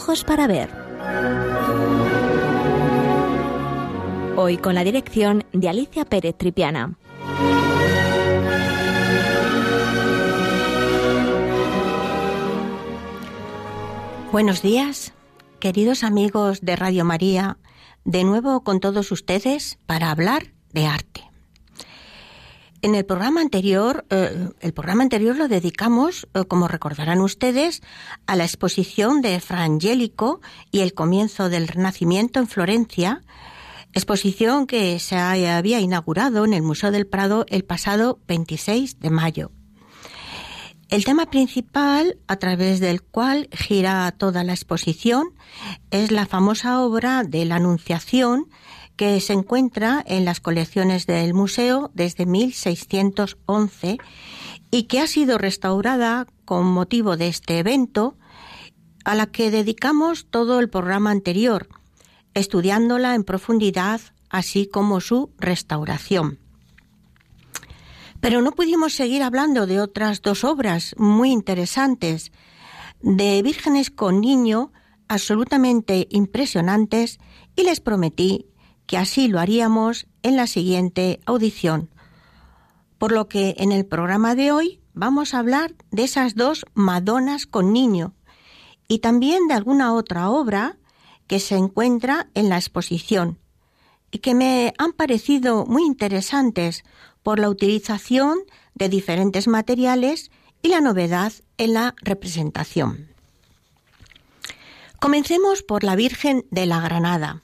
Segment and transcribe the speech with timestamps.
[0.00, 0.70] Ojos para Ver.
[4.36, 6.96] Hoy con la dirección de Alicia Pérez Tripiana.
[14.30, 15.12] Buenos días,
[15.58, 17.58] queridos amigos de Radio María,
[18.04, 21.27] de nuevo con todos ustedes para hablar de arte.
[22.80, 27.82] En el programa anterior, eh, el programa anterior lo dedicamos, eh, como recordarán ustedes,
[28.26, 33.22] a la exposición de Fra Angelico y el comienzo del Renacimiento en Florencia,
[33.94, 39.50] exposición que se había inaugurado en el Museo del Prado el pasado 26 de mayo.
[40.88, 45.34] El tema principal, a través del cual gira toda la exposición,
[45.90, 48.46] es la famosa obra de la Anunciación
[48.98, 53.96] que se encuentra en las colecciones del museo desde 1611
[54.72, 58.18] y que ha sido restaurada con motivo de este evento,
[59.04, 61.68] a la que dedicamos todo el programa anterior,
[62.34, 66.40] estudiándola en profundidad, así como su restauración.
[68.20, 72.32] Pero no pudimos seguir hablando de otras dos obras muy interesantes,
[73.00, 74.72] de vírgenes con niño,
[75.06, 77.20] absolutamente impresionantes,
[77.54, 78.46] y les prometí
[78.88, 81.90] que así lo haríamos en la siguiente audición.
[82.96, 87.46] Por lo que en el programa de hoy vamos a hablar de esas dos Madonas
[87.46, 88.14] con niño
[88.88, 90.78] y también de alguna otra obra
[91.26, 93.38] que se encuentra en la exposición
[94.10, 96.82] y que me han parecido muy interesantes
[97.22, 98.38] por la utilización
[98.74, 100.30] de diferentes materiales
[100.62, 103.08] y la novedad en la representación.
[104.98, 107.42] Comencemos por la Virgen de la Granada.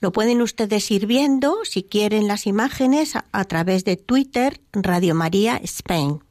[0.00, 5.60] Lo pueden ustedes ir viendo, si quieren, las imágenes a, través de Twitter Radio María
[5.62, 6.24] Spain.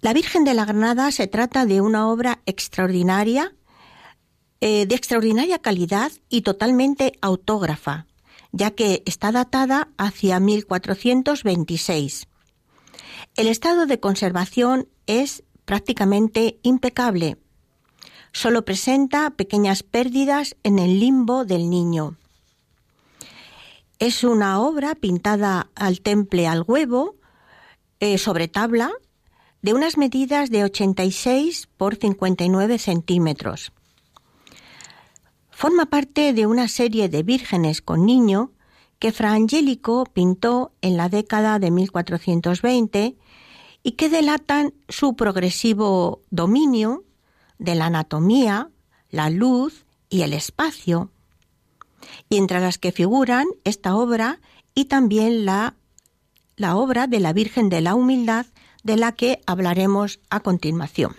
[0.00, 3.56] La Virgen de la Granada se trata de una obra extraordinaria,
[4.60, 8.06] eh, de extraordinaria calidad y totalmente autógrafa,
[8.52, 12.28] ya que está datada hacia 1426.
[13.34, 17.38] El estado de conservación es prácticamente impecable,
[18.32, 22.16] solo presenta pequeñas pérdidas en el limbo del niño.
[23.98, 27.16] Es una obra pintada al temple al huevo,
[28.00, 28.90] eh, sobre tabla,
[29.60, 33.72] de unas medidas de 86 por 59 centímetros.
[35.50, 38.50] Forma parte de una serie de vírgenes con niño
[38.98, 43.16] que Fra Angelico pintó en la década de 1420
[43.84, 47.04] y que delatan su progresivo dominio
[47.58, 48.70] de la anatomía,
[49.10, 51.10] la luz y el espacio,
[52.28, 54.40] y entre las que figuran esta obra
[54.74, 55.76] y también la,
[56.56, 58.46] la obra de la Virgen de la Humildad,
[58.82, 61.14] de la que hablaremos a continuación.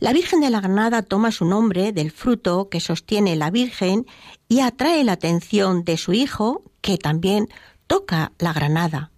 [0.00, 4.06] La Virgen de la Granada toma su nombre del fruto que sostiene la Virgen
[4.48, 7.48] y atrae la atención de su hijo, que también
[7.88, 9.10] toca la granada.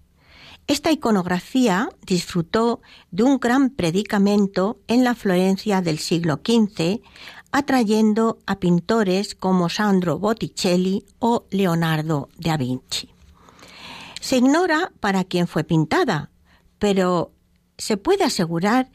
[0.71, 7.01] Esta iconografía disfrutó de un gran predicamento en la Florencia del siglo XV,
[7.51, 13.11] atrayendo a pintores como Sandro Botticelli o Leonardo da Vinci.
[14.21, 16.31] Se ignora para quién fue pintada,
[16.79, 17.33] pero
[17.77, 18.93] se puede asegurar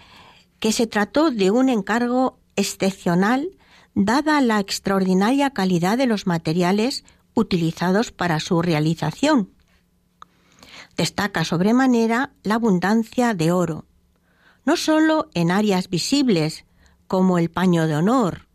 [0.62, 3.50] que se trató de un encargo excepcional
[3.96, 7.04] dada la extraordinaria calidad de los materiales
[7.34, 9.55] utilizados para su realización.
[10.98, 13.86] Destaca sobremanera la abundancia de oro,
[14.66, 16.66] no sólo en áreas visibles,
[17.08, 18.48] como el paño de honor,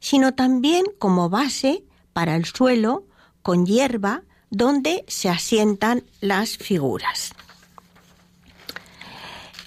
[0.00, 3.06] sino también como base para el suelo
[3.42, 7.32] con hierba donde se asientan las figuras.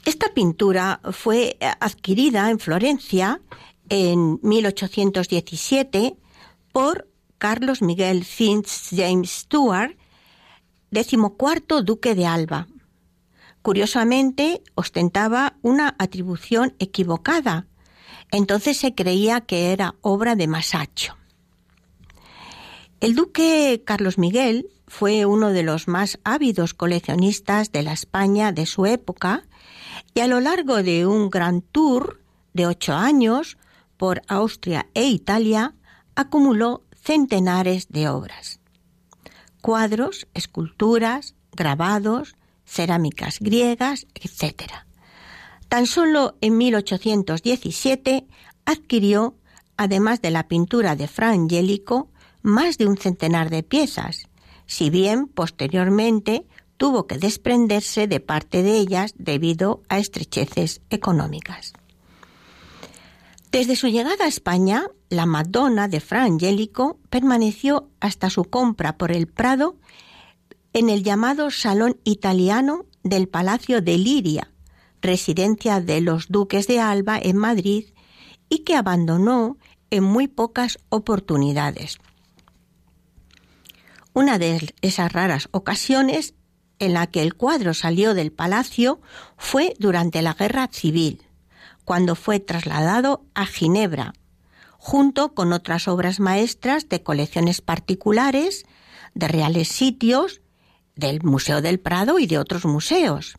[0.06, 3.42] Esta pintura fue adquirida en Florencia
[3.90, 6.16] en 1817
[6.72, 7.08] por
[7.40, 9.98] Carlos Miguel Fitz James Stuart
[10.92, 12.68] decimocuarto duque de Alba.
[13.62, 17.66] Curiosamente, ostentaba una atribución equivocada.
[18.32, 21.18] Entonces se creía que era obra de Masacho.
[23.00, 28.66] El duque Carlos Miguel fue uno de los más ávidos coleccionistas de la España de
[28.66, 29.44] su época
[30.14, 32.22] y a lo largo de un gran tour
[32.54, 33.58] de ocho años
[33.98, 35.74] por Austria e Italia
[36.16, 38.60] acumuló centenares de obras
[39.66, 42.36] cuadros, esculturas, grabados,
[42.66, 44.72] cerámicas griegas, etc.
[45.70, 48.28] Tan solo en 1817
[48.66, 49.34] adquirió,
[49.76, 52.12] además de la pintura de Fra Angelico,
[52.44, 54.28] más de un centenar de piezas,
[54.68, 56.46] si bien posteriormente
[56.78, 61.74] tuvo que desprenderse de parte de ellas debido a estrecheces económicas.
[63.56, 69.14] Desde su llegada a España, la Madonna de Fra Angelico permaneció hasta su compra por
[69.14, 69.78] el Prado
[70.74, 74.52] en el llamado Salón Italiano del Palacio de Liria,
[75.02, 77.86] residencia de los duques de Alba en Madrid,
[78.50, 79.58] y que abandonó
[79.90, 81.98] en muy pocas oportunidades.
[84.12, 86.34] Una de esas raras ocasiones
[86.80, 89.00] en la que el cuadro salió del palacio
[89.38, 91.26] fue durante la Guerra Civil,
[91.86, 94.14] cuando fue trasladado a Ginebra,
[94.78, 98.66] junto con otras obras maestras de colecciones particulares,
[99.14, 100.42] de reales sitios,
[100.96, 103.38] del Museo del Prado y de otros museos.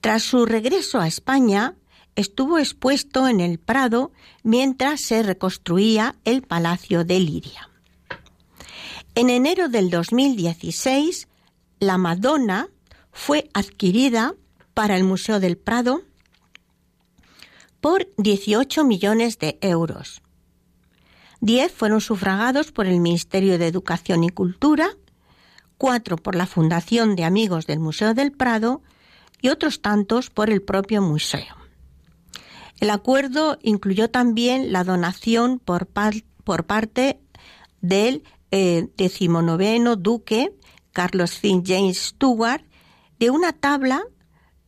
[0.00, 1.74] Tras su regreso a España,
[2.16, 4.12] estuvo expuesto en el Prado
[4.42, 7.68] mientras se reconstruía el Palacio de Liria.
[9.14, 11.28] En enero del 2016,
[11.80, 12.68] la Madonna
[13.12, 14.34] fue adquirida
[14.74, 16.02] para el Museo del Prado
[17.80, 20.22] por 18 millones de euros.
[21.40, 24.90] Diez fueron sufragados por el Ministerio de Educación y Cultura,
[25.78, 28.82] cuatro por la Fundación de Amigos del Museo del Prado
[29.40, 31.56] y otros tantos por el propio museo.
[32.78, 37.20] El acuerdo incluyó también la donación por, parte
[37.80, 40.52] del eh, decimonoveno duque
[40.92, 42.64] Carlos Finn James Stuart
[43.18, 44.02] de una tabla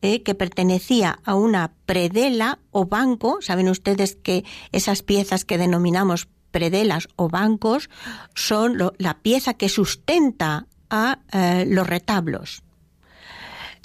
[0.03, 3.37] eh, que pertenecía a una predela o banco.
[3.41, 7.89] Saben ustedes que esas piezas que denominamos predelas o bancos
[8.35, 12.63] son la pieza que sustenta a eh, los retablos.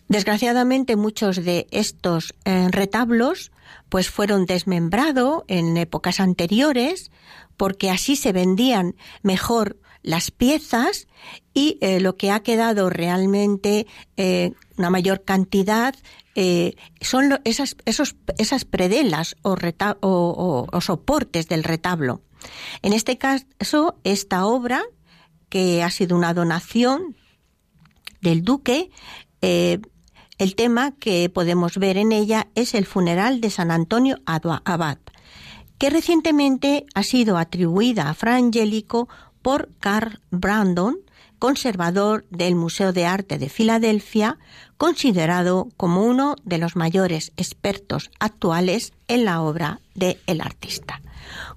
[0.08, 3.52] Desgraciadamente muchos de estos eh, retablos
[3.88, 7.12] pues fueron desmembrados en épocas anteriores
[7.56, 11.06] porque así se vendían mejor las piezas
[11.52, 15.94] y eh, lo que ha quedado realmente eh, una mayor cantidad
[16.34, 19.58] eh, son esas, esos, esas predelas o,
[20.72, 22.22] o, soportes del retablo.
[22.80, 24.82] En este caso, esta obra,
[25.50, 27.14] que ha sido una donación
[28.22, 28.90] del duque,
[29.42, 34.98] el tema que podemos ver en ella es el funeral de San Antonio Abad,
[35.76, 39.08] que recientemente ha sido atribuida a Fra Angelico
[39.48, 40.98] por Carl Brandon,
[41.38, 44.36] conservador del Museo de Arte de Filadelfia,
[44.76, 51.00] considerado como uno de los mayores expertos actuales en la obra de el artista.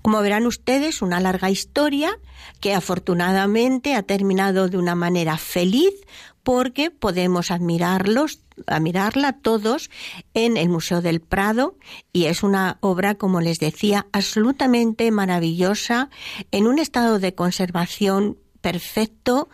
[0.02, 2.18] Como verán ustedes, una larga historia
[2.62, 5.94] que afortunadamente ha terminado de una manera feliz
[6.44, 9.90] porque podemos admirarlos, admirarla todos
[10.34, 11.76] en el Museo del Prado
[12.14, 16.10] y es una obra, como les decía, absolutamente maravillosa
[16.52, 19.50] en un estado de conservación perfecto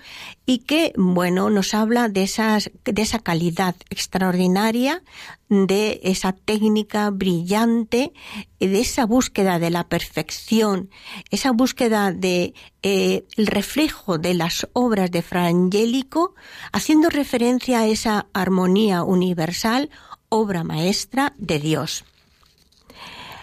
[0.46, 5.02] y que, bueno, nos habla de, esas, de esa calidad extraordinaria,
[5.50, 8.14] de esa técnica brillante,
[8.60, 10.90] de esa búsqueda de la perfección,
[11.32, 16.36] esa búsqueda de eh, el reflejo de las obras de Fra Angelico,
[16.72, 19.90] haciendo referencia a esa armonía universal,
[20.30, 22.04] obra maestra de Dios.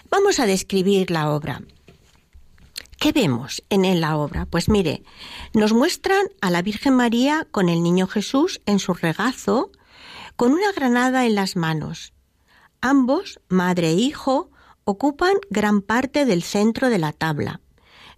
[0.09, 1.61] Vamos a describir la obra.
[2.99, 4.45] ¿Qué vemos en la obra?
[4.45, 5.03] Pues mire,
[5.53, 9.71] nos muestran a la Virgen María con el Niño Jesús en su regazo,
[10.35, 12.13] con una granada en las manos.
[12.81, 14.49] Ambos, madre e hijo,
[14.85, 17.61] ocupan gran parte del centro de la tabla,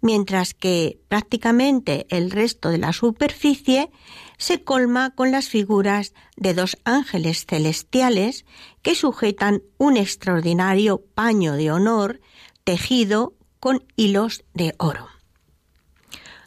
[0.02, 3.90] mientras que prácticamente el resto de la superficie
[4.38, 8.46] se colma con las figuras de dos ángeles celestiales
[8.84, 12.20] que sujetan un extraordinario paño de honor
[12.64, 15.08] tejido con hilos de oro.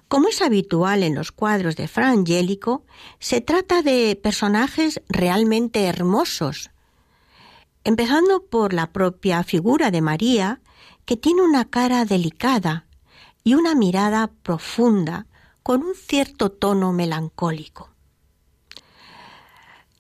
[0.09, 2.85] Como es habitual en los cuadros de Fra Angelico,
[3.21, 6.71] se trata de personajes realmente hermosos,
[7.85, 10.61] empezando por la propia figura de María,
[11.05, 12.87] que tiene una cara delicada
[13.45, 15.27] y una mirada profunda,
[15.63, 17.91] con un cierto tono melancólico.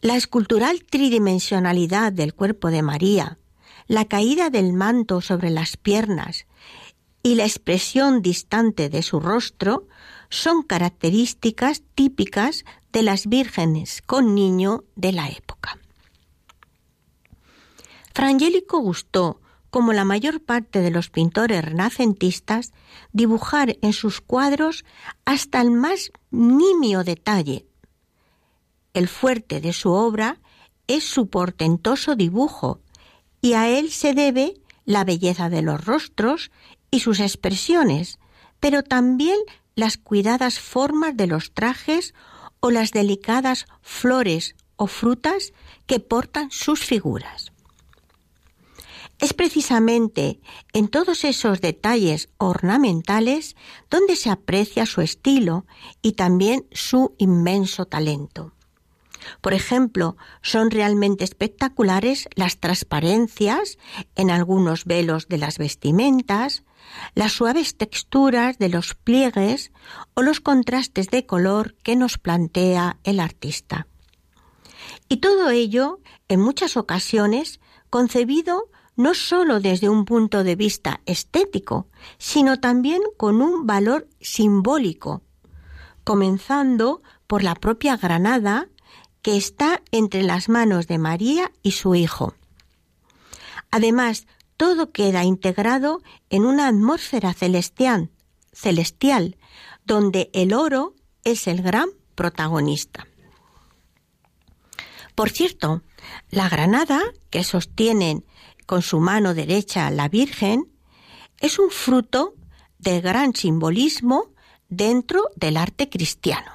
[0.01, 3.39] La escultural tridimensionalidad del cuerpo de María,
[3.87, 6.47] la caída del manto sobre las piernas
[7.23, 9.87] y la expresión distante de su rostro
[10.31, 15.79] son características típicas de las vírgenes con niño de la época.
[18.15, 22.73] Frangélico gustó, como la mayor parte de los pintores renacentistas,
[23.13, 24.85] dibujar en sus cuadros
[25.25, 27.67] hasta el más nimio detalle.
[28.95, 30.41] El fuerte de su obra
[30.89, 32.81] es su portentoso dibujo,
[33.41, 36.51] y a él se debe la belleza de los rostros
[36.91, 38.19] y sus expresiones,
[38.59, 39.39] pero también
[39.75, 42.15] las cuidadas formas de los trajes
[42.61, 45.53] o las delicadas flores o frutas
[45.87, 47.53] que portan sus figuras.
[49.19, 50.41] Es precisamente
[50.73, 53.55] en todos esos detalles ornamentales
[53.91, 55.67] donde se aprecia su estilo
[56.01, 58.55] y también su inmenso talento.
[59.43, 63.77] Por ejemplo, son realmente espectaculares las transparencias
[64.17, 66.65] en algunos velos de las vestimentas,
[67.15, 69.73] las suaves texturas de los pliegues
[70.15, 73.87] o los contrastes de color que nos plantea el artista.
[75.09, 81.89] Y todo ello, en muchas ocasiones, concebido no sólo desde un punto de vista estético,
[82.19, 85.23] sino también con un valor simbólico,
[86.05, 88.69] comenzando por la propia granada
[89.23, 92.35] que está entre las manos de María y su Hijo.
[93.71, 94.27] Además,
[94.61, 98.11] todo queda integrado en una atmósfera celestial,
[98.53, 99.39] celestial,
[99.87, 103.07] donde el oro es el gran protagonista.
[105.15, 105.81] Por cierto,
[106.29, 107.01] la granada
[107.31, 108.27] que sostienen
[108.67, 110.71] con su mano derecha la Virgen
[111.39, 112.35] es un fruto
[112.79, 114.27] de gran simbolismo
[114.69, 116.53] dentro del arte cristiano.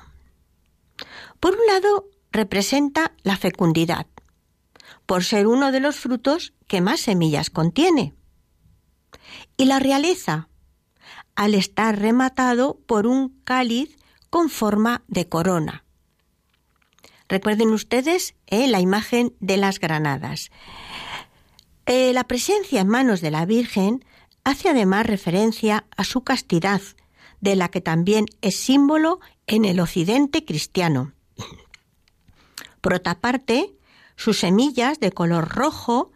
[1.39, 4.05] Por un lado, representa la fecundidad,
[5.05, 8.13] por ser uno de los frutos que más semillas contiene.
[9.57, 10.49] Y la realeza,
[11.35, 13.97] al estar rematado por un cáliz
[14.29, 15.85] con forma de corona.
[17.27, 20.51] Recuerden ustedes eh, la imagen de las granadas.
[21.85, 24.05] Eh, la presencia en manos de la Virgen
[24.43, 26.81] hace además referencia a su castidad,
[27.41, 31.13] de la que también es símbolo en el occidente cristiano.
[32.81, 33.75] Por otra parte,
[34.15, 36.11] sus semillas de color rojo,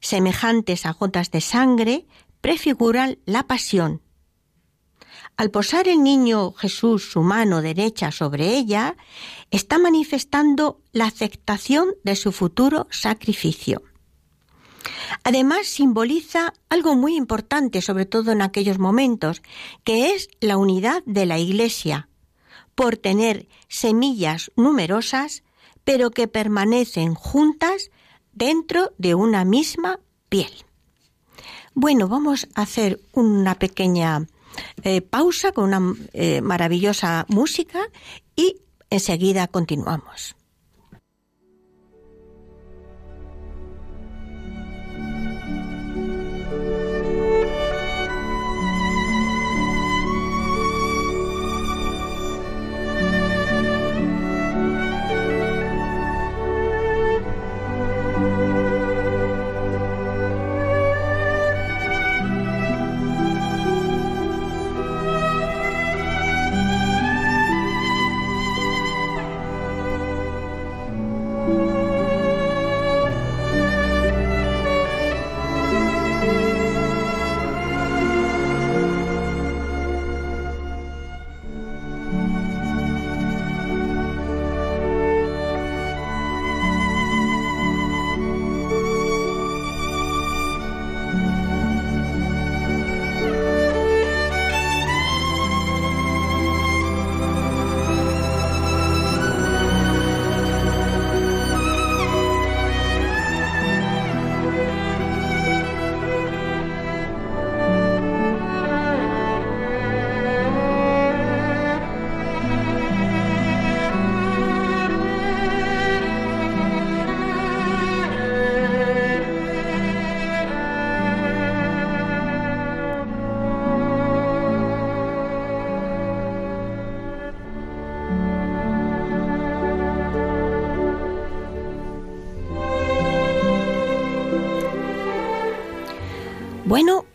[0.00, 2.06] semejantes a gotas de sangre,
[2.40, 4.02] prefiguran la pasión.
[5.36, 8.96] Al posar el niño Jesús su mano derecha sobre ella,
[9.50, 13.82] está manifestando la aceptación de su futuro sacrificio.
[15.24, 19.42] Además, simboliza algo muy importante, sobre todo en aquellos momentos,
[19.84, 22.08] que es la unidad de la Iglesia,
[22.74, 25.44] por tener semillas numerosas
[25.84, 27.90] pero que permanecen juntas
[28.32, 30.52] dentro de una misma piel.
[31.74, 34.26] Bueno, vamos a hacer una pequeña
[34.82, 37.80] eh, pausa con una eh, maravillosa música
[38.36, 38.60] y
[38.90, 40.36] enseguida continuamos.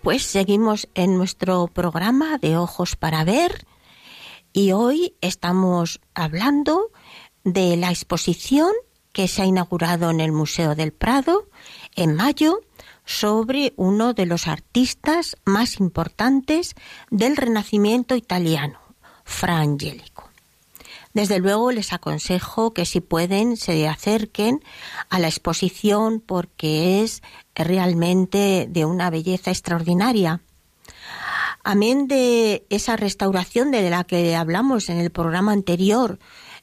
[0.08, 3.68] Pues seguimos en nuestro programa de Ojos para Ver
[4.54, 6.94] y hoy estamos hablando
[7.44, 8.72] de la exposición
[9.12, 11.50] que se ha inaugurado en el Museo del Prado
[11.98, 12.62] en mayo
[13.04, 16.76] sobre uno de los artistas más importantes
[17.12, 18.80] del Renacimiento italiano,
[19.26, 20.27] Fra Angelico.
[21.18, 24.64] Desde luego les aconsejo que si pueden se acerquen
[25.10, 27.24] a la exposición porque es
[27.56, 30.42] realmente de una belleza extraordinaria.
[31.64, 36.20] Amén de esa restauración de la que hablamos en el programa anterior,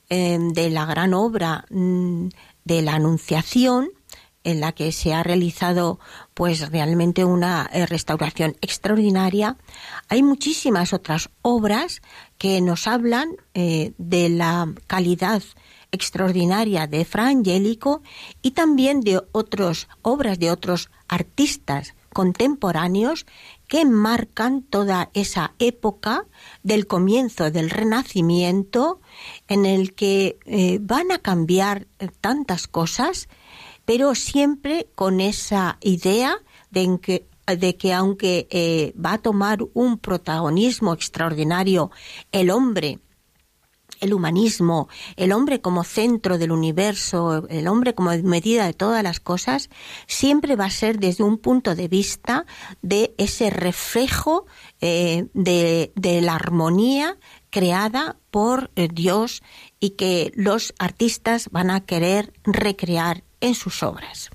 [0.08, 2.28] eh, de la gran obra mm,
[2.62, 3.90] de la Anunciación,
[4.44, 5.98] en la que se ha realizado
[6.34, 9.56] pues realmente una eh, restauración extraordinaria.
[10.08, 12.02] Hay muchísimas otras obras
[12.38, 15.42] que nos hablan eh, de la calidad
[15.92, 18.02] extraordinaria de Fra Angelico
[18.42, 23.26] y también de otras obras de otros artistas contemporáneos
[23.68, 26.26] que marcan toda esa época
[26.62, 29.00] del comienzo del Renacimiento
[29.48, 31.86] en el que eh, van a cambiar
[32.20, 33.28] tantas cosas,
[33.84, 36.36] pero siempre con esa idea
[36.70, 41.90] de que, de que aunque eh, va a tomar un protagonismo extraordinario
[42.32, 43.00] el hombre
[44.00, 49.20] el humanismo, el hombre como centro del universo, el hombre como medida de todas las
[49.20, 49.70] cosas,
[50.06, 52.46] siempre va a ser desde un punto de vista
[52.82, 54.46] de ese reflejo
[54.80, 57.18] eh, de, la armonía
[57.50, 59.42] creada por eh, Dios
[59.80, 64.30] y que los artistas van a querer recrear en sus obras.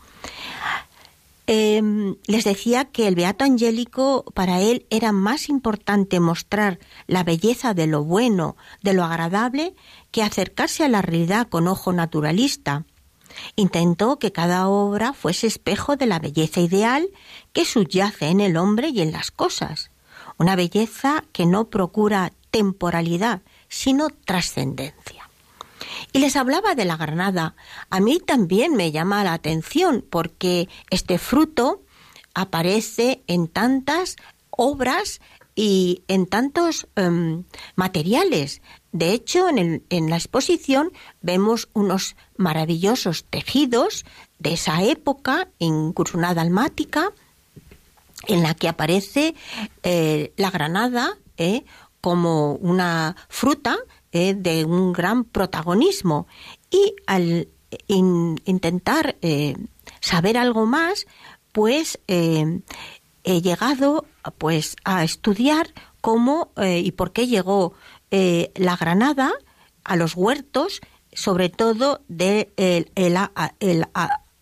[1.52, 6.78] Em, les decía que el Beato Angélico para él era más importante mostrar
[7.08, 9.74] la belleza de lo bueno, de lo agradable,
[10.12, 12.86] que acercarse a la realidad con ojo naturalista.
[13.56, 17.10] Intentó que cada obra fuese espejo de la belleza ideal
[17.52, 19.90] que subyace en el hombre y en las cosas,
[20.38, 25.19] una belleza que no procura temporalidad, sino trascendencia.
[26.12, 27.56] Y les hablaba de la granada.
[27.90, 31.84] A mí también me llama la atención porque este fruto
[32.34, 34.16] aparece en tantas
[34.50, 35.22] obras
[35.56, 37.44] y en tantos em,
[37.76, 38.62] materiales.
[38.92, 44.06] De hecho, en, en, la exposición vemos unos maravillosos tejidos
[44.40, 47.12] de esa época, incluso una dalmática,
[48.28, 49.36] en la que aparece
[49.84, 51.66] eh, la granada eh,
[52.02, 53.78] como una fruta
[54.12, 56.26] eh, de un gran protagonismo
[56.72, 57.48] y al
[57.88, 59.56] intentar eh,
[60.00, 61.06] saber algo más,
[61.52, 62.62] pues eh,
[63.24, 64.08] he llegado
[64.40, 67.74] pues a estudiar cómo y por qué llegó
[68.10, 69.32] la granada
[69.84, 70.82] a los huertos,
[71.14, 72.52] sobre todo de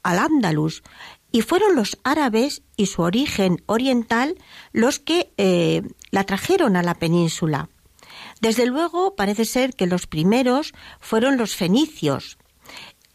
[0.03, 0.83] al Andalus.
[1.31, 4.37] Y fueron los árabes y su origen oriental
[4.71, 7.69] los que la trajeron a la península.
[8.41, 12.37] Desde luego, parece ser que los primeros fueron los fenicios,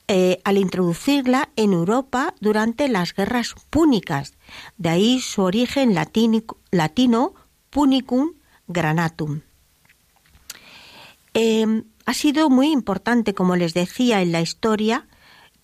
[0.09, 4.35] eh, al introducirla en Europa durante las guerras púnicas.
[4.77, 7.35] De ahí su origen latino
[7.71, 8.33] punicum
[8.67, 9.43] granatum.
[11.35, 15.07] Em, ha sido muy importante, como les decía, en la historia,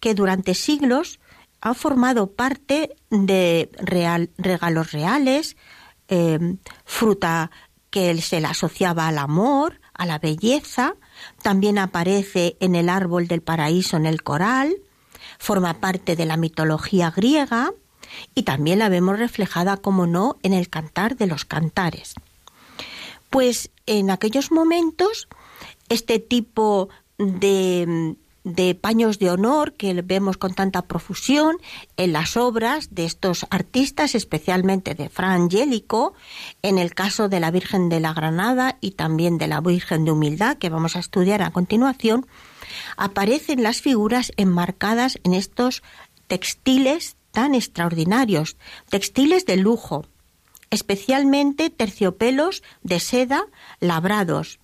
[0.01, 1.21] que durante siglos
[1.61, 3.71] ha formado parte de
[4.39, 5.57] regalos reales,
[6.07, 7.51] em, fruta
[7.91, 10.95] que se le asociaba al amor, a la belleza,
[11.43, 14.77] también aparece en el árbol del paraíso en el coral,
[15.39, 17.73] forma parte de la mitología griega.
[18.35, 22.15] Y también la vemos reflejada, como no, en el cantar de los cantares.
[23.29, 25.29] Pues en aquellos momentos,
[25.91, 28.17] este tipo de
[28.55, 31.57] de paños de honor que vemos con tanta profusión
[31.97, 36.15] en las obras de estos artistas, especialmente de Fra Angélico,
[36.63, 40.13] en el caso de la Virgen de la Granada y también de la Virgen de
[40.13, 42.27] Humildad, que vamos a estudiar a continuación,
[42.97, 45.83] aparecen las figuras enmarcadas en estos
[46.27, 48.57] textiles tan extraordinarios,
[48.89, 50.07] textiles de lujo,
[50.71, 53.45] especialmente terciopelos de seda
[53.81, 54.59] labrados,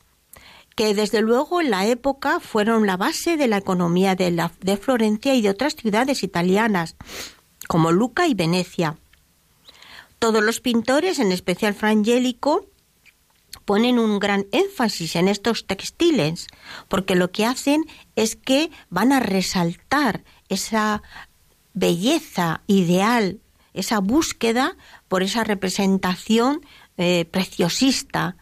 [0.75, 5.43] que desde luego en la época fueron la base de la economía de, Florencia y
[5.43, 6.97] de otras ciudades italianas,
[7.69, 8.97] como Luca y Venecia.
[10.19, 12.67] Todos los pintores, en especial Frangélico,
[13.65, 16.49] ponen un gran énfasis en estos textiles,
[16.89, 17.85] porque lo que hacen
[18.17, 21.03] es que van a resaltar esa
[21.73, 23.41] belleza ideal,
[23.75, 24.77] esa búsqueda
[25.09, 26.61] por esa representación
[26.97, 28.37] eh, preciosista,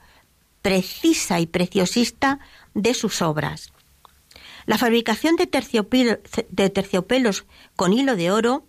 [0.63, 2.39] precisa y preciosista
[2.75, 3.73] de sus obras.
[4.65, 7.45] La fabricación de, terciopelos
[7.77, 8.67] con hilo de oro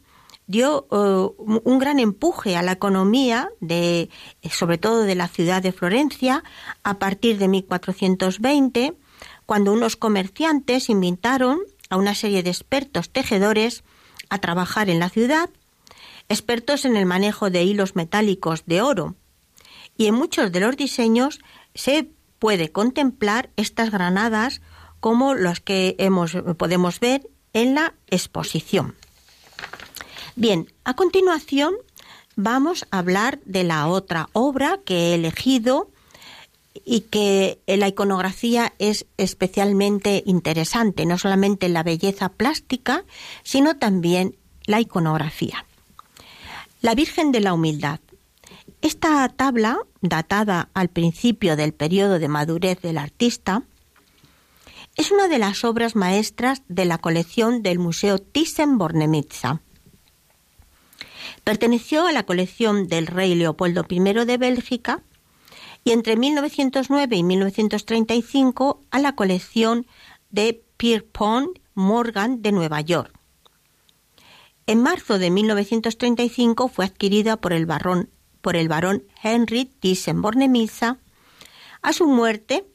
[0.47, 4.09] dio eh, un gran empuje a la economía de
[4.51, 6.43] sobre todo de la ciudad de Florencia
[6.83, 8.97] a partir de 1420
[9.45, 13.83] cuando unos comerciantes invitaron a una serie de expertos tejedores
[14.29, 15.49] a trabajar en la ciudad,
[16.27, 19.15] expertos en el manejo de hilos metálicos de oro.
[19.95, 21.39] Y en muchos de los diseños
[21.75, 22.09] se
[22.39, 24.61] puede contemplar estas granadas
[24.99, 28.95] como las que hemos, podemos ver en la exposición.
[30.35, 31.75] Bien, a continuación
[32.35, 35.91] vamos a hablar de la otra obra que he elegido
[36.85, 43.05] y que la iconografía es especialmente interesante, no solamente la belleza plástica,
[43.43, 45.65] sino también la iconografía.
[46.81, 47.99] La Virgen de la Humildad.
[48.83, 53.63] Esta tabla, datada al principio del periodo de madurez del artista,
[54.97, 59.61] es una de las obras maestras de la colección del Museo Thyssen-Bornemisza.
[61.45, 65.01] Perteneció a la colección del rey Leopoldo I de Bélgica
[65.85, 69.87] y entre 1909 y 1935 a la colección
[70.29, 73.17] de Pierpont Morgan de Nueva York.
[74.67, 78.09] En marzo de 1935 fue adquirida por el barón,
[78.43, 80.97] por el barón Henry Thyssen-Bornemisza.
[81.81, 82.65] A su muerte,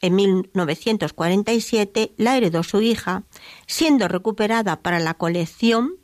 [0.00, 3.24] en 1947, la heredó su hija,
[3.66, 5.96] siendo recuperada para la colección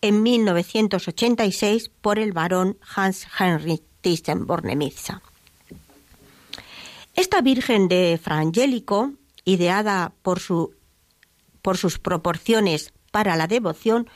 [0.00, 5.20] en 1986 por el barón Hans Henry Thyssen-Bornemisza.
[7.14, 9.12] Esta Virgen de Frangélico,
[9.44, 10.74] ideada por, su,
[11.60, 14.08] por sus proporciones para la devoción,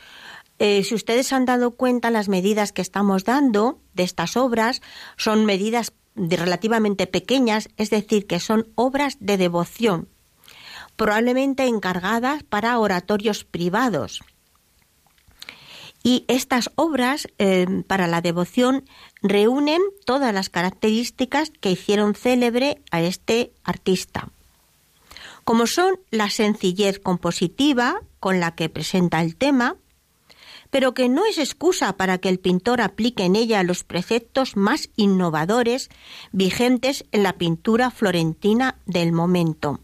[0.59, 4.81] eh, si ustedes han dado cuenta, las medidas que estamos dando de estas obras
[5.17, 10.09] son medidas relativamente pequeñas, es decir, que son obras de devoción,
[10.97, 14.23] probablemente encargadas para oratorios privados.
[16.03, 18.85] Y estas obras eh, para la devoción
[19.23, 24.31] reúnen todas las características que hicieron célebre a este artista,
[25.45, 29.77] como son la sencillez compositiva con la que presenta el tema,
[30.77, 34.91] pero que no es excusa para que el pintor aplique en ella los preceptos más
[34.95, 35.89] innovadores
[36.33, 39.81] vigentes en la pintura florentina del momento.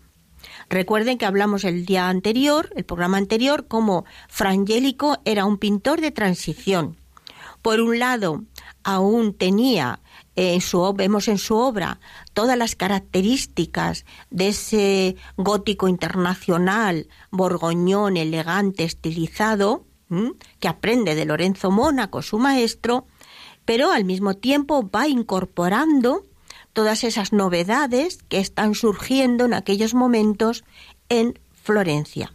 [0.68, 6.10] Recuerden que hablamos el día anterior, el programa anterior, como Frangélico era un pintor de
[6.10, 6.98] transición.
[7.62, 8.44] Por un lado,
[8.84, 10.00] aún tenía
[10.36, 12.00] en su, vemos en su obra
[12.34, 19.86] todas las características de ese gótico internacional, borgoñón, elegante, estilizado,
[20.60, 23.06] que aprende de Lorenzo Mónaco, su maestro,
[23.64, 26.24] pero al mismo tiempo va incorporando
[26.72, 30.64] todas esas novedades que están surgiendo en aquellos momentos
[31.08, 32.32] en Florencia.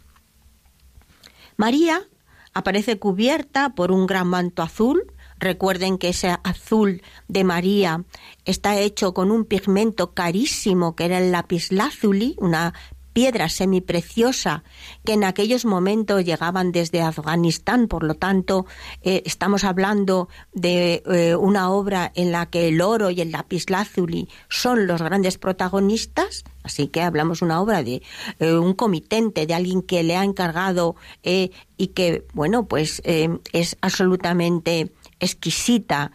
[1.56, 2.08] María
[2.54, 5.12] aparece cubierta por un gran manto azul.
[5.38, 8.04] Recuerden que ese azul de María
[8.44, 12.74] está hecho con un pigmento carísimo que era el lapislázuli, una
[13.18, 14.62] piedra semipreciosa
[15.04, 18.64] que en aquellos momentos llegaban desde Afganistán, por lo tanto
[19.02, 24.28] eh, estamos hablando de eh, una obra en la que el oro y el lapislázuli
[24.48, 28.02] son los grandes protagonistas, así que hablamos una obra de
[28.38, 34.92] eh, un comitente, de alguien que le ha encargado y que, bueno, pues es absolutamente
[35.18, 36.12] exquisita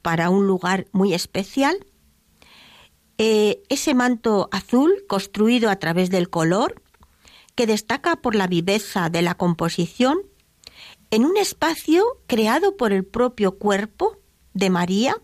[0.00, 1.76] para un lugar muy especial
[3.22, 6.80] eh, ese manto azul construido a través del color,
[7.54, 10.20] que destaca por la viveza de la composición,
[11.10, 14.16] en un espacio creado por el propio cuerpo
[14.54, 15.18] de María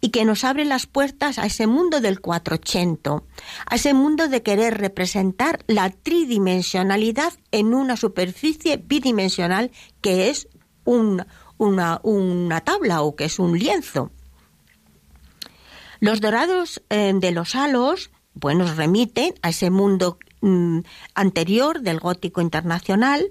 [0.00, 3.22] y que nos abre las puertas a ese mundo del 480,
[3.66, 10.48] a ese mundo de querer representar la tridimensionalidad en una superficie bidimensional que es
[10.86, 11.26] una,
[11.58, 14.10] una tabla o que es un lienzo.
[16.00, 20.80] Los dorados eh, de los halos, bueno, remiten a ese mundo mm,
[21.14, 23.30] anterior del gótico internacional,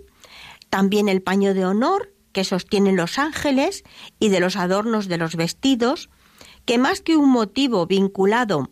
[0.69, 3.83] también el paño de honor que sostienen los ángeles
[4.19, 6.11] y de los adornos de los vestidos,
[6.65, 8.69] que más que un motivo vinculado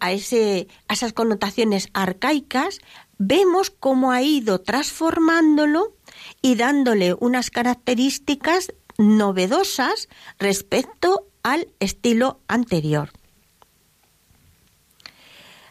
[0.00, 2.78] a, ese, a esas connotaciones arcaicas,
[3.18, 5.94] vemos cómo ha ido transformándolo
[6.40, 13.10] y dándole unas características novedosas respecto al estilo anterior.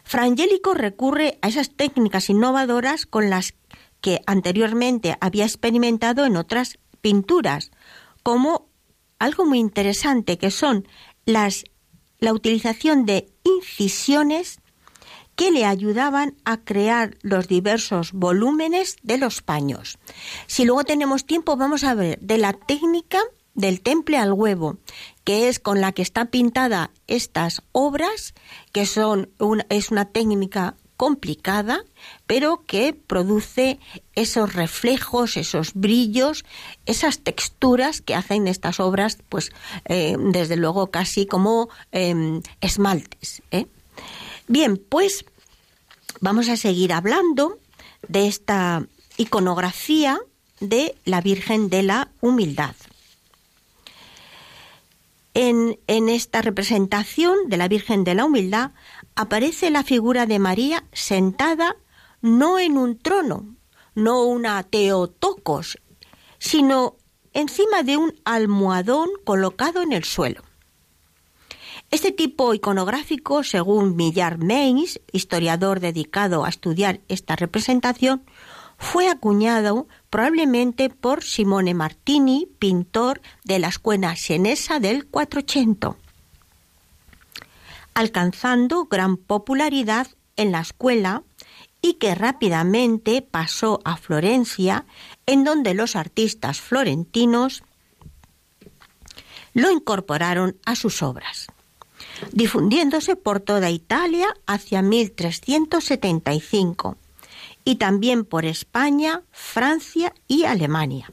[0.06, 3.54] Frangélico recurre a esas técnicas innovadoras con las
[4.00, 7.72] que anteriormente había experimentado en otras pinturas,
[8.22, 8.68] como
[9.18, 10.86] algo muy interesante que son
[11.24, 11.64] las
[12.20, 14.60] la utilización de incisiones
[15.34, 19.98] que le ayudaban a crear los diversos volúmenes de los paños.
[20.46, 23.18] Si luego tenemos tiempo, vamos a ver de la técnica
[23.56, 24.76] del temple al huevo,
[25.24, 28.34] que es con la que está pintada estas obras,
[28.72, 29.30] que son
[29.68, 31.84] es una técnica complicada,
[32.26, 33.78] pero que produce
[34.14, 36.44] esos reflejos, esos brillos,
[36.86, 39.52] esas texturas que hacen estas obras, pues
[39.84, 43.42] eh, desde luego casi como em, esmaltes.
[43.50, 43.66] ¿eh?
[44.48, 45.24] Bien, pues
[46.20, 47.58] vamos a seguir hablando
[48.08, 48.86] de esta
[49.18, 50.18] iconografía
[50.60, 52.74] de la Virgen de la Humildad.
[55.38, 58.70] En, esta representación de la Virgen de la Humildad
[59.16, 61.76] aparece la figura de María sentada
[62.22, 63.54] no en un trono,
[63.94, 65.76] no una teotocos,
[66.38, 66.96] sino
[67.34, 70.42] encima de un almohadón colocado en el suelo.
[71.90, 78.24] Este tipo iconográfico, según Millard Mains, historiador dedicado a estudiar esta representación,
[78.78, 85.94] fue acuñado probablemente por Simone Martini, pintor de la escuela senesa del 400,
[87.92, 91.22] alcanzando gran popularidad en la escuela
[91.82, 94.86] y que rápidamente pasó a Florencia,
[95.26, 97.62] en donde los artistas florentinos
[99.52, 101.48] lo incorporaron a sus obras,
[102.32, 106.96] difundiéndose por toda Italia hacia 1375
[107.66, 111.12] y también por España, Francia y Alemania.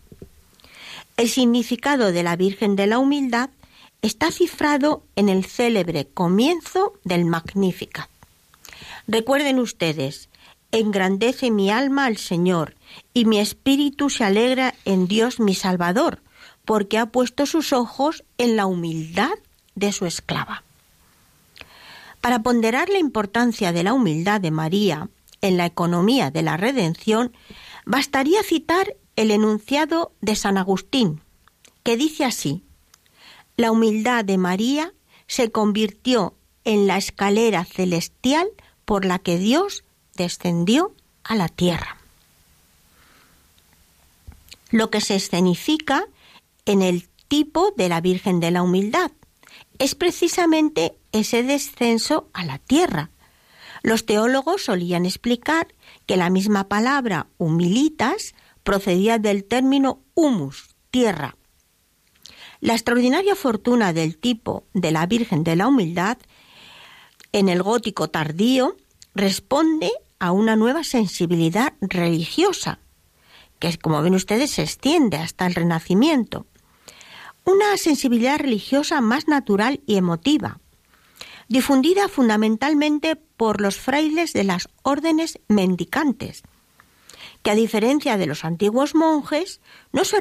[1.18, 3.50] El significado de la Virgen de la Humildad
[4.04, 8.08] está cifrado en el célebre comienzo del Magnífica.
[9.08, 10.30] Recuerden ustedes,
[10.72, 12.76] engrandece mi alma al Señor,
[13.16, 16.20] y mi espíritu se alegra en Dios mi Salvador,
[16.66, 19.34] porque ha puesto sus ojos en la humildad
[19.74, 20.63] de su esclava.
[22.22, 25.10] Para ponderar la importancia de la humildad de María
[25.43, 27.34] en la economía de la redención,
[27.86, 31.21] bastaría citar el enunciado de San Agustín,
[31.84, 32.63] que dice así,
[33.58, 34.93] La humildad de María
[35.27, 38.47] se convirtió en la escalera celestial
[38.86, 39.84] por la que Dios
[40.15, 41.97] descendió a la tierra.
[44.71, 46.08] Lo que se escenifica
[46.65, 49.12] en el tipo de la Virgen de la Humildad
[49.77, 53.10] es precisamente ese descenso a la tierra.
[53.84, 55.67] Los teólogos solían explicar
[56.06, 61.36] que la misma palabra humilitas procedía del término humus, tierra.
[62.62, 66.17] La extraordinaria fortuna del tipo de la Virgen de la Humildad
[67.34, 68.78] en el gótico tardío
[69.15, 72.80] responde a una nueva sensibilidad religiosa,
[73.60, 76.46] que como ven ustedes se extiende hasta el Renacimiento.
[77.43, 80.62] Una sensibilidad religiosa más natural y emotiva,
[81.50, 86.43] difundida fundamentalmente por los frailes de las órdenes mendicantes,
[87.41, 89.60] que a diferencia de los antiguos monjes
[89.91, 90.17] no se,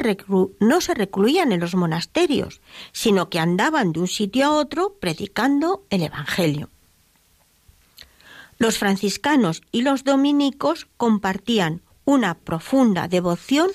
[0.60, 2.60] no se recluían en los monasterios,
[2.92, 6.68] sino que andaban de un sitio a otro predicando el Evangelio.
[8.58, 13.70] Los franciscanos y los dominicos compartían una profunda devoción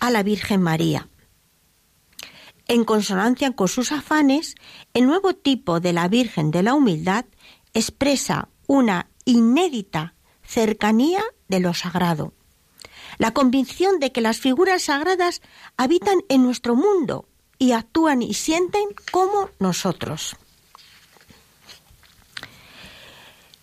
[0.00, 1.08] a la Virgen María.
[2.66, 4.54] En consonancia con sus afanes,
[4.94, 7.26] el nuevo tipo de la Virgen de la Humildad
[7.74, 12.32] expresa una inédita cercanía de lo sagrado,
[13.18, 15.40] la convicción de que las figuras sagradas
[15.76, 20.36] habitan en nuestro mundo y actúan y sienten como nosotros.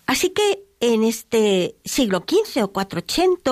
[0.05, 3.51] Así que en este siglo XV o 480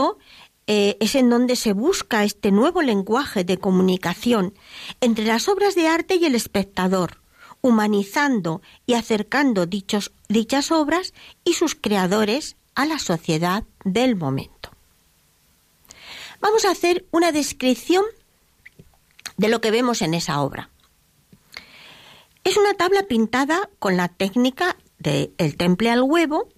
[0.67, 4.53] eh, es en donde se busca este nuevo lenguaje de comunicación
[5.01, 7.21] entre las obras de arte y el espectador,
[7.61, 14.71] humanizando y acercando dichos, dichas obras y sus creadores a la sociedad del momento.
[16.39, 18.03] Vamos a hacer una descripción
[19.37, 20.69] de lo que vemos en esa obra.
[22.43, 26.49] Es una tabla pintada con la técnica del temple al huevo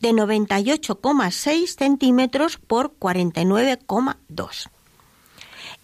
[0.00, 4.70] de 98,6 centímetros por 49,2.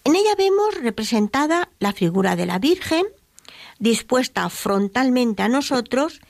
[0.05, 3.07] En ella vemos representada la figura de la Virgen,
[3.83, 6.21] dispuesta frontalmente a nosotros,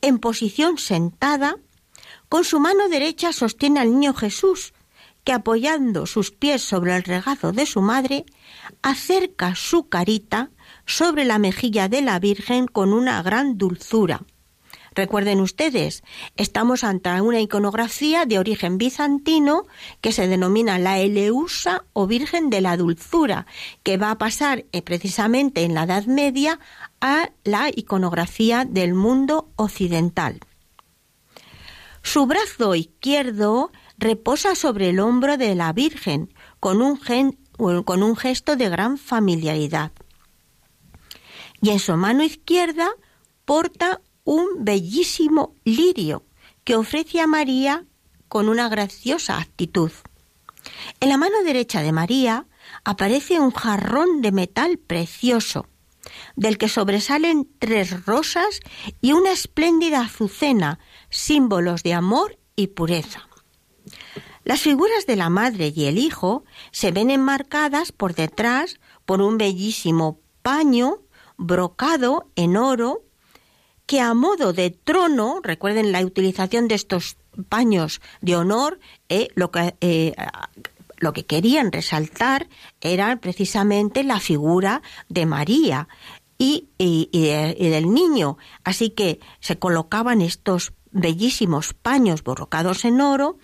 [0.00, 1.56] en posición sentada,
[2.28, 4.74] con su mano derecha sostiene al niño Jesús,
[5.24, 8.26] que apoyando sus pies sobre el regazo de su madre,
[8.80, 10.50] acerca su carita
[10.86, 14.22] sobre la mejilla de la Virgen con una gran dulzura.
[14.94, 16.02] Recuerden ustedes,
[16.36, 19.66] estamos ante una iconografía de origen bizantino
[20.00, 23.46] que se denomina la Eleusa o Virgen de la Dulzura,
[23.82, 26.58] que va a pasar eh, precisamente en la Edad Media
[27.00, 30.40] a la iconografía del mundo occidental.
[32.02, 36.98] Su brazo izquierdo reposa sobre el hombro de la Virgen con un,
[37.84, 39.92] con un gesto de gran familiaridad.
[41.62, 42.88] Y en su mano izquierda
[43.44, 46.24] porta un bellísimo lirio
[46.64, 47.86] que ofrece a María
[48.28, 49.90] con una graciosa actitud.
[51.00, 52.46] En la mano derecha de María
[52.84, 55.66] aparece un jarrón de metal precioso,
[56.36, 58.60] del que sobresalen tres rosas
[59.00, 60.78] y una espléndida azucena,
[61.08, 63.28] símbolos de amor y pureza.
[64.44, 69.38] Las figuras de la madre y el hijo se ven enmarcadas por detrás por un
[69.38, 71.02] bellísimo paño
[71.36, 73.02] brocado en oro
[73.90, 77.16] que a modo de trono, recuerden la utilización de estos
[77.48, 80.14] paños de honor, eh, lo que, eh,
[80.98, 82.48] lo que querían resaltar
[82.80, 85.88] era precisamente la figura de María
[86.38, 88.38] y, del niño.
[88.62, 93.38] Así que se colocaban estos bellísimos paños borrocados en oro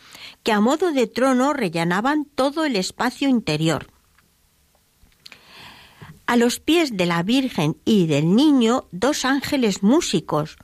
[0.45, 3.89] que a modo de trono rellenaban todo el espacio interior.
[6.27, 10.57] A los pies de la Virgen y del niño dos ángeles músicos,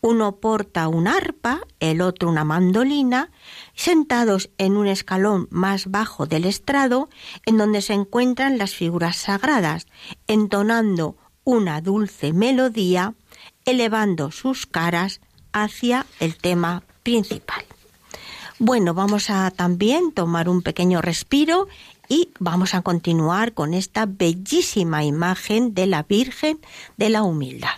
[0.00, 3.30] uno porta un arpa, el otro una mandolina,
[3.74, 7.08] sentados en un escalón más bajo del estrado,
[7.46, 9.86] en donde se encuentran las figuras sagradas,
[10.26, 13.14] entonando una dulce melodía,
[13.64, 15.20] elevando sus caras
[15.52, 17.64] hacia el tema principal.
[18.66, 21.68] Bueno, vamos a también tomar un pequeño respiro
[22.08, 26.58] y vamos a continuar con esta bellísima imagen de la Virgen
[26.96, 27.76] de la Humildad.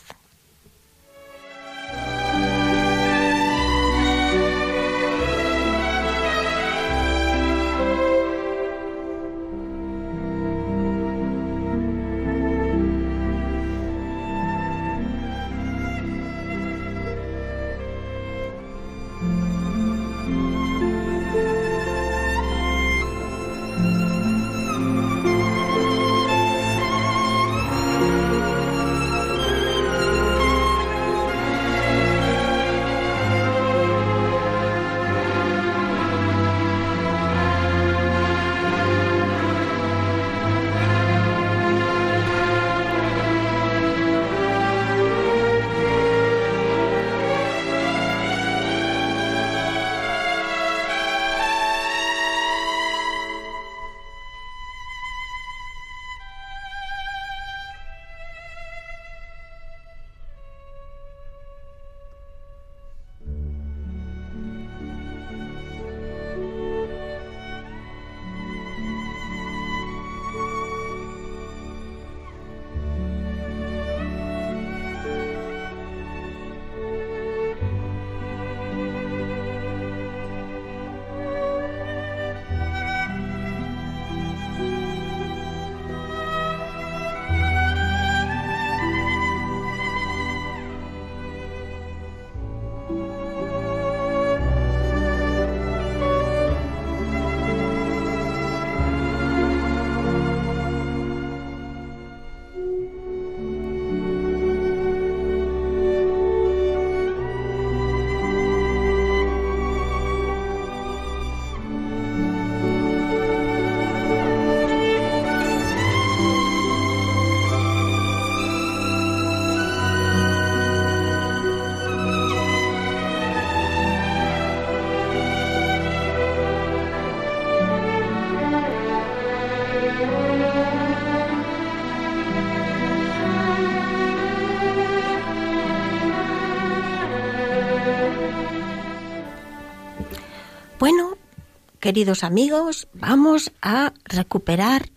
[141.86, 144.90] Queridos amigos, vamos a recuperar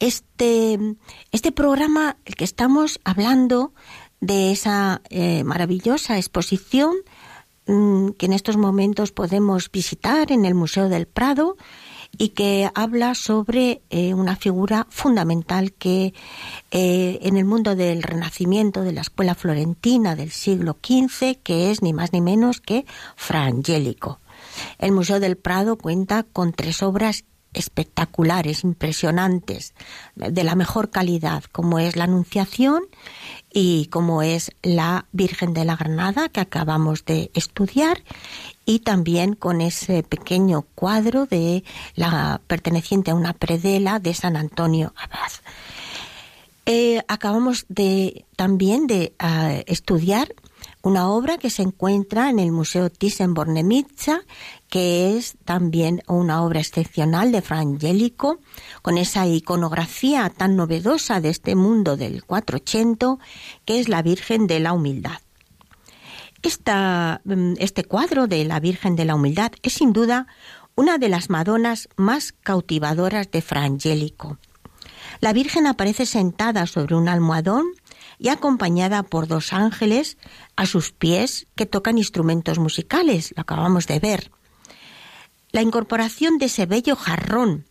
[0.00, 0.96] este,
[1.30, 3.72] este programa, el que estamos hablando
[4.20, 6.96] de esa eh, maravillosa exposición
[7.68, 11.56] mm, que en estos momentos podemos visitar en el Museo del Prado
[12.18, 16.14] y que habla sobre eh, una figura fundamental que
[16.72, 21.80] eh, en el mundo del Renacimiento, de la escuela florentina del siglo XV, que es
[21.80, 24.18] ni más ni menos que Fra Angelico.
[24.78, 29.74] El Museo del Prado cuenta con tres obras espectaculares, impresionantes,
[30.16, 32.82] de la mejor calidad, como es la Anunciación
[33.52, 38.02] y como es la Virgen de la Granada que acabamos de estudiar
[38.66, 41.64] y también con ese pequeño cuadro de
[41.94, 45.32] la perteneciente a una predela de San Antonio Abad.
[46.66, 50.34] Eh, acabamos de también de ah, estudiar
[50.84, 54.20] una obra que se encuentra en el Museo Thyssen-Bornemisza,
[54.68, 58.38] que es también una obra excepcional de Fra Angelico,
[58.82, 63.16] con esa iconografía tan novedosa de este mundo del 480,
[63.64, 65.20] que es la Virgen de la Humildad.
[67.24, 70.26] Mm, este cuadro de la Virgen de la Humildad es sin duda
[70.74, 74.36] una de las Madonas más cautivadoras de Fra Angelico.
[75.20, 77.64] La Virgen aparece sentada sobre un almohadón
[78.24, 80.16] y acompañada por dos ángeles
[80.56, 84.30] a sus pies que tocan instrumentos musicales, lo acabamos de ver.
[85.52, 87.66] La incorporación de ese bello jarrón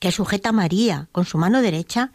[0.00, 2.12] que sujeta María con su mano derecha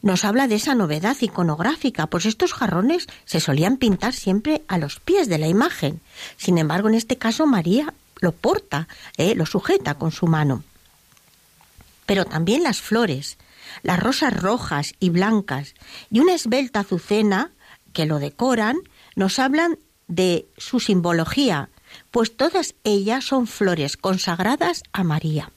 [0.00, 5.00] nos habla de esa novedad iconográfica, pues estos jarrones se solían pintar siempre a los
[5.00, 6.00] pies de la imagen.
[6.36, 8.86] Sin embargo, en este caso María lo porta,
[9.16, 10.62] eh, lo sujeta con su mano.
[12.06, 13.38] pero también las flores,
[13.82, 15.74] las rosas rojas y blancas
[16.10, 17.50] y una esbelta azucena
[17.92, 18.76] que lo decoran,
[19.16, 21.68] nos hablan de su simbología,
[22.10, 25.50] pues todas ellas son flores consagradas a María.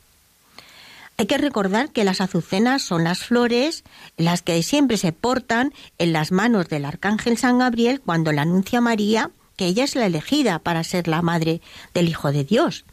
[1.18, 3.84] Hay que recordar que las azucenas son las flores
[4.18, 8.80] las que siempre se portan en las manos del arcángel San Gabriel cuando le anuncia
[8.80, 11.62] a María que ella es la elegida para ser la madre
[11.94, 12.84] del Hijo de Dios.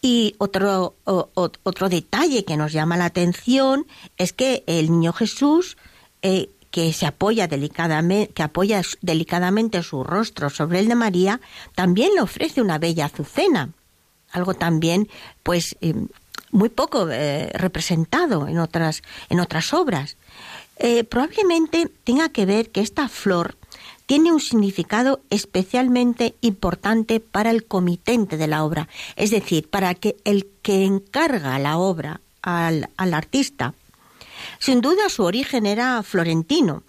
[0.00, 3.86] Y otro, otro detalle que nos llama la atención
[4.16, 5.76] es que el niño Jesús,
[6.22, 11.40] eh, que se apoya delicadamente, que apoya delicadamente su rostro sobre el de María,
[11.74, 13.70] también le ofrece una bella azucena,
[14.30, 15.08] algo también,
[15.42, 15.94] pues, eh,
[16.52, 20.16] muy poco eh, representado en otras, en otras obras.
[21.10, 23.57] probablemente tenga que ver que esta flor
[24.08, 30.16] tiene un significado especialmente importante para el comitente de la obra, es decir, para que
[30.24, 33.74] el que encarga la obra al, artista.
[34.60, 36.84] Sin duda su origen era florentino,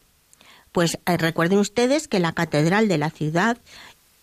[0.72, 3.58] pues eh, recuerden ustedes que la catedral de la ciudad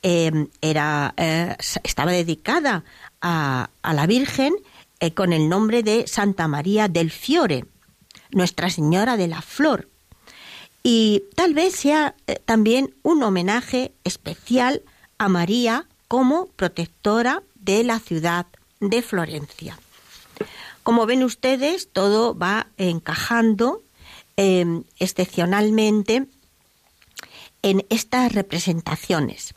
[0.03, 2.83] eh, era, eh, estaba dedicada
[3.21, 4.55] a, a la Virgen
[5.15, 7.67] con el nombre de Santa María del Fiore,
[8.31, 9.91] Nuestra Señora de la Flor.
[10.89, 14.83] Y tal vez sea eh, también un homenaje especial
[15.19, 18.47] a María como protectora de la ciudad
[18.79, 19.81] de Florencia.
[20.85, 23.83] Como ven ustedes, todo va encajando
[24.37, 26.29] em, excepcionalmente
[27.63, 29.55] en estas representaciones.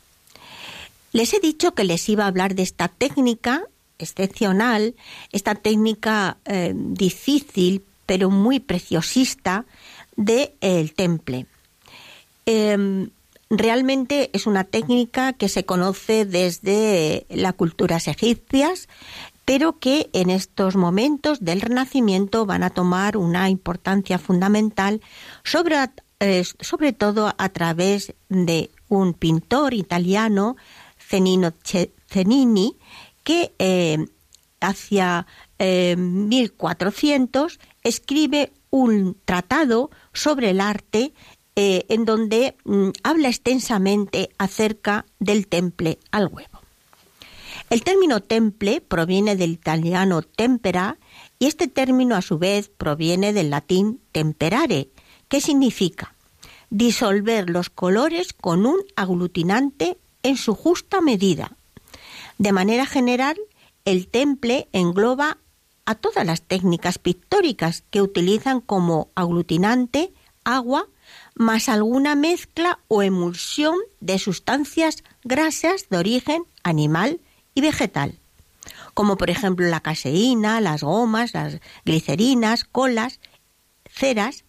[1.11, 3.65] Les he dicho que les iba a hablar de esta técnica
[3.99, 4.95] excepcional,
[5.32, 9.67] esta técnica em, difícil pero muy preciosista
[10.20, 11.45] del el temple.
[12.45, 13.09] Em,
[13.49, 18.89] realmente es una técnica que se conoce desde las culturas egipcias,
[19.45, 25.01] pero que en estos momentos del Renacimiento van a tomar una importancia fundamental,
[25.43, 25.78] sobre,
[26.20, 30.57] eh, sobre todo a través de un pintor italiano,
[30.99, 31.53] Zenino
[32.11, 32.76] Zenini,
[33.24, 34.05] que eh,
[34.59, 35.26] hacia
[35.59, 41.13] 1400 eh, escribe un tratado sobre el arte
[41.55, 46.61] eh, en donde mm, habla extensamente acerca del temple al huevo.
[47.70, 50.97] El término temple proviene del italiano tempera
[51.38, 54.89] y este término a su vez proviene del latín temperare,
[55.28, 56.15] que significa
[56.70, 61.57] disolver los colores con un aglutinante en su justa medida.
[62.38, 63.38] De manera general,
[63.86, 65.38] el temple engloba
[65.89, 70.13] a todas las técnicas pictóricas que utilizan como aglutinante
[70.43, 70.87] agua
[71.33, 77.21] más alguna mezcla o emulsión de sustancias grasas de origen animal
[77.55, 78.19] y vegetal,
[78.93, 83.19] como por ejemplo la caseína, las gomas, las glicerinas, colas,
[83.89, 84.45] ceras,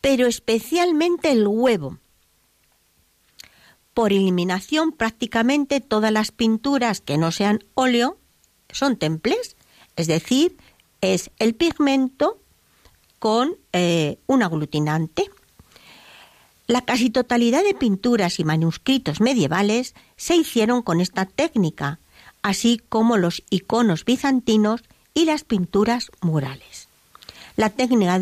[0.00, 1.98] pero especialmente el huevo.
[3.94, 8.18] Por eliminación prácticamente todas las pinturas que no sean óleo
[8.68, 9.54] son temples,
[9.94, 10.56] es decir,
[11.02, 12.40] es el pigmento
[13.18, 15.30] con eh, un aglutinante.
[16.66, 21.98] La casi totalidad de pinturas y manuscritos medievales se hicieron con esta técnica,
[22.40, 24.82] así como los iconos bizantinos
[25.12, 26.88] y las pinturas murales.
[27.56, 28.18] La técnica,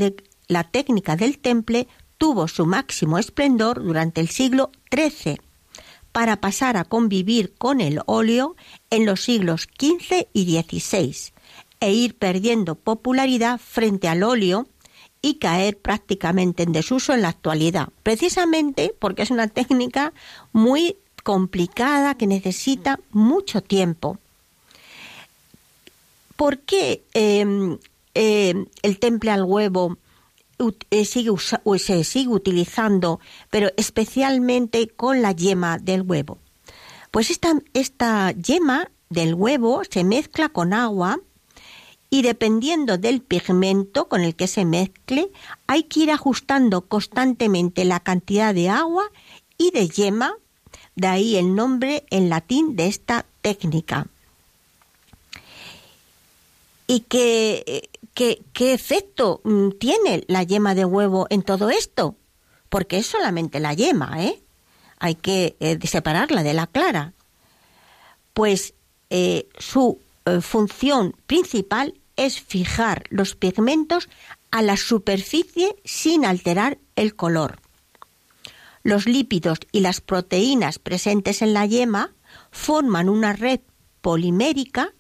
[0.49, 1.87] la técnica del temple
[2.18, 5.41] tuvo su máximo esplendor durante el siglo XIII,
[6.12, 8.57] para pasar a convivir con el óleo
[8.91, 11.33] en los siglos XV y XVI,
[11.81, 14.68] e ir perdiendo popularidad frente al óleo
[15.22, 20.12] y caer prácticamente en desuso en la actualidad, precisamente porque es una técnica
[20.53, 24.18] muy complicada que necesita mucho tiempo.
[26.37, 27.78] ¿Por qué em,
[28.14, 29.99] em, el temple al huevo
[30.91, 31.31] eh, sigue
[31.78, 33.20] se sigue utilizando,
[33.51, 36.39] pero especialmente con la yema del huevo?
[37.11, 41.20] Pues esta, esta yema del huevo se mezcla con agua
[42.11, 45.30] y dependiendo del pigmento con el que se mezcle,
[45.68, 49.04] hay que ir ajustando constantemente la cantidad de agua
[49.56, 50.34] y de yema,
[50.96, 54.08] de ahí el nombre en latín de esta técnica.
[56.88, 62.16] ¿Y qué, qué, qué efecto mm, tiene la yema de huevo en todo esto?
[62.68, 64.42] Porque es solamente la yema, ¿eh?
[64.98, 67.12] Hay que eh, separarla de la clara.
[68.34, 68.74] Pues
[69.11, 74.11] eh, su eh, función principal es fijar los pigmentos
[74.51, 77.61] a la superficie sin alterar el color.
[78.83, 82.12] Los lípidos y las proteínas presentes en la yema
[82.51, 83.61] forman una red
[84.03, 84.93] polimérica.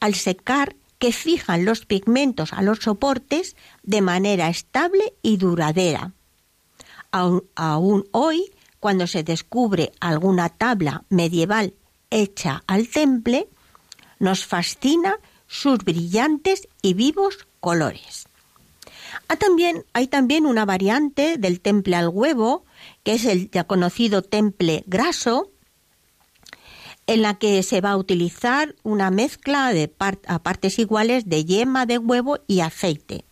[0.00, 6.12] Al secar, que fijan los pigmentos a los soportes de manera estable y duradera.
[7.10, 11.74] Aún, hoy, cuando se descubre alguna tabla medieval
[12.10, 13.48] hecha al temple,
[14.20, 15.18] nos fascina
[15.48, 18.26] sus brillantes y vivos colores.
[19.26, 22.64] Ah, también, hay también una variante del temple al huevo,
[23.02, 25.50] que es el ya conocido temple graso,
[27.06, 29.92] en la que se va a utilizar una mezcla de
[30.26, 33.24] a partes iguales de yema de huevo y aceite.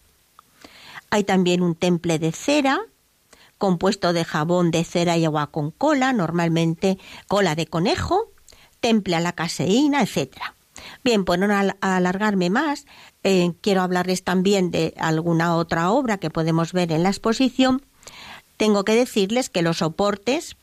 [1.11, 2.81] Hay también un temple de cera,
[3.59, 6.99] compuesto de jabón de cera y agua con cola, normalmente
[7.29, 8.33] cola de conejo,
[8.81, 10.56] temple a la caseína, etc.
[11.05, 11.47] Bien, por no
[11.81, 12.87] alargarme más,
[13.23, 17.83] eh, quiero hablarles también de alguna otra obra que podemos ver en la exposición.
[18.57, 20.57] Tengo que decirles que los soportes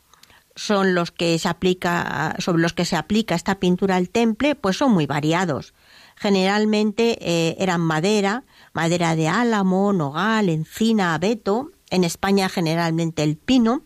[0.56, 4.76] son los que se aplica, sobre los que se aplica esta pintura al temple, pues
[4.76, 5.74] son muy variados.
[6.16, 13.82] Generalmente eh, eran madera, madera de álamo, nogal, encina, abeto, en España generalmente el pino,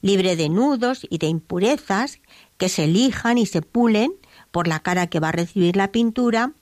[0.00, 2.20] libre de nudos y de impurezas,
[2.56, 4.12] que se lijan y se pulen
[4.50, 6.52] por la cara que va a recibir la pintura,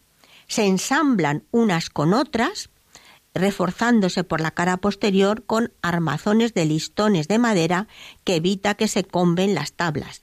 [0.48, 2.70] se ensamblan unas con otras
[3.34, 7.86] reforzándose por la cara posterior con armazones de listones de madera
[8.24, 10.22] que evita que se comben las tablas.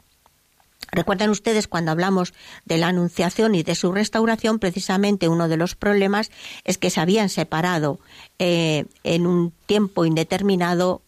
[0.91, 2.33] Recuerdan ustedes cuando hablamos
[2.65, 6.29] de la Anunciación y de su restauración, precisamente uno de los problemas
[6.65, 7.99] es que se habían separado
[8.37, 11.01] eh, en un tiempo indeterminado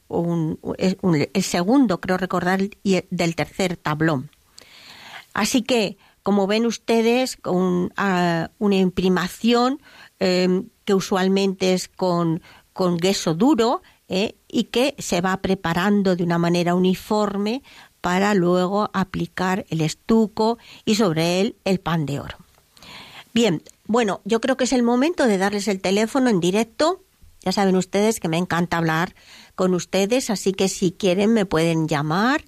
[0.77, 4.31] el segundo, creo recordar, y del tercer tablón.
[5.33, 9.79] Así que, como ven ustedes, con ah, una imprimación
[10.19, 12.41] eh, que usualmente es con,
[12.73, 14.33] con queso duro ¿eh?
[14.47, 17.61] y que se va preparando de una manera uniforme
[18.01, 22.37] para luego aplicar el estuco y sobre él el pan de oro.
[23.31, 27.03] Bien, bueno, yo creo que es el momento de darles el teléfono en directo.
[27.41, 29.13] Ya saben ustedes que me encanta hablar
[29.53, 32.43] con ustedes, así que si quieren me pueden llamar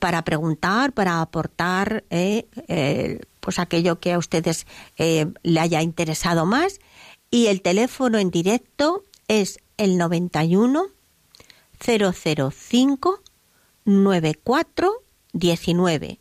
[0.00, 4.66] para preguntar, para aportar eh, eh, pues aquello que a ustedes
[4.96, 6.80] le haya interesado más
[7.30, 10.86] y el teléfono en directo es el 91
[11.80, 13.20] 005
[13.84, 16.20] 9419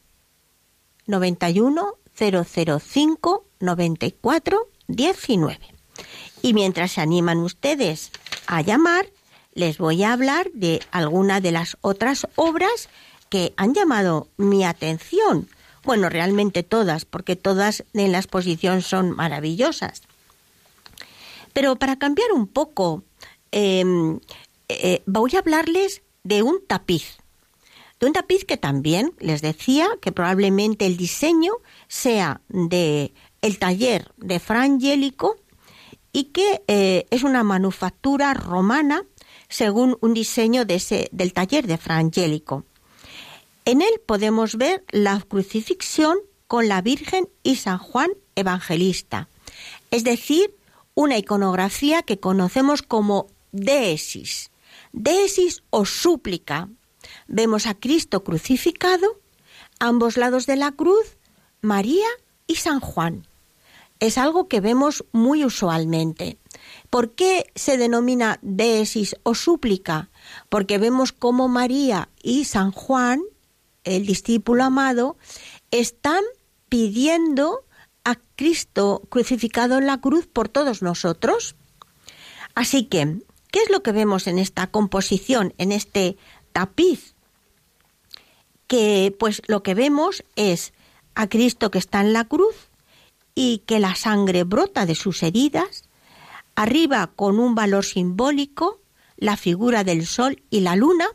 [1.05, 5.59] 91 005 94 19.
[6.41, 8.11] Y mientras se animan ustedes
[8.47, 9.05] a llamar,
[9.53, 12.89] les voy a hablar de alguna de las otras obras
[13.31, 15.47] que han llamado mi atención.
[15.83, 20.03] Bueno, realmente todas, porque todas en la exposición son maravillosas.
[21.53, 23.03] Pero para cambiar un poco,
[23.51, 24.19] em,
[24.67, 27.17] eh, voy a hablarles de un tapiz.
[28.01, 31.53] De un tapiz que también les decía que probablemente el diseño
[31.87, 35.37] sea de el taller de Frangélico
[36.11, 39.05] y que eh, es una manufactura romana
[39.47, 42.65] según un diseño de del taller de Frangélico.
[43.65, 49.29] En él podemos ver la crucifixión con la Virgen y San Juan Evangelista,
[49.91, 50.55] es decir,
[50.95, 54.51] una iconografía que conocemos como deesis.
[54.91, 56.69] Deesis o súplica.
[57.27, 59.19] Vemos a Cristo crucificado,
[59.79, 61.17] ambos lados de la cruz,
[61.61, 62.07] María
[62.47, 63.27] y San Juan.
[63.99, 66.37] Es algo que vemos muy usualmente.
[66.89, 70.09] ¿Por qué se denomina deesis o súplica?
[70.49, 73.21] Porque vemos cómo María y San Juan,
[73.83, 75.17] el discípulo amado,
[75.71, 76.23] están
[76.69, 77.65] pidiendo
[78.03, 81.55] a Cristo crucificado en la cruz por todos nosotros.
[82.55, 83.19] Así que,
[83.51, 86.17] ¿qué es lo que vemos en esta composición, en este
[86.51, 87.13] tapiz?
[88.67, 90.73] Que pues lo que vemos es
[91.15, 92.55] a Cristo que está en la cruz
[93.35, 95.83] y que la sangre brota de sus heridas,
[96.55, 98.81] arriba con un valor simbólico
[99.21, 101.07] la figura del sol y la luna,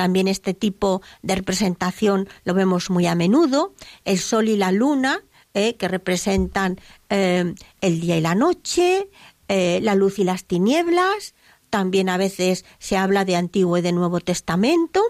[0.00, 3.74] también este tipo de representación lo vemos muy a menudo,
[4.06, 5.22] el sol y la luna
[5.52, 6.80] eh, que representan
[7.10, 9.10] eh, el día y la noche,
[9.48, 11.34] eh, la luz y las tinieblas,
[11.68, 15.02] también a veces se habla de Antiguo y de Nuevo Testamento.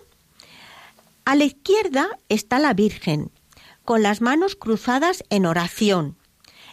[1.25, 3.31] A la izquierda está la Virgen,
[3.85, 6.17] con las manos cruzadas en oración,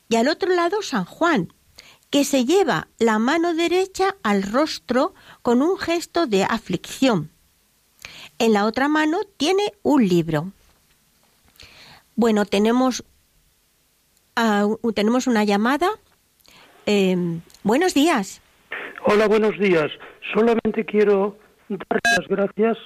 [0.10, 1.54] y al otro lado San Juan,
[2.10, 5.14] que se lleva la mano derecha al rostro
[5.44, 7.37] con un gesto de aflicción.
[8.40, 10.52] En la otra mano tiene un libro.
[12.16, 13.04] Bueno, tenemos
[14.94, 15.90] tenemos una llamada.
[16.86, 18.42] Em, buenos días.
[19.06, 19.92] Hola, buenos días.
[20.34, 21.38] Solamente quiero
[21.70, 22.78] dar las gracias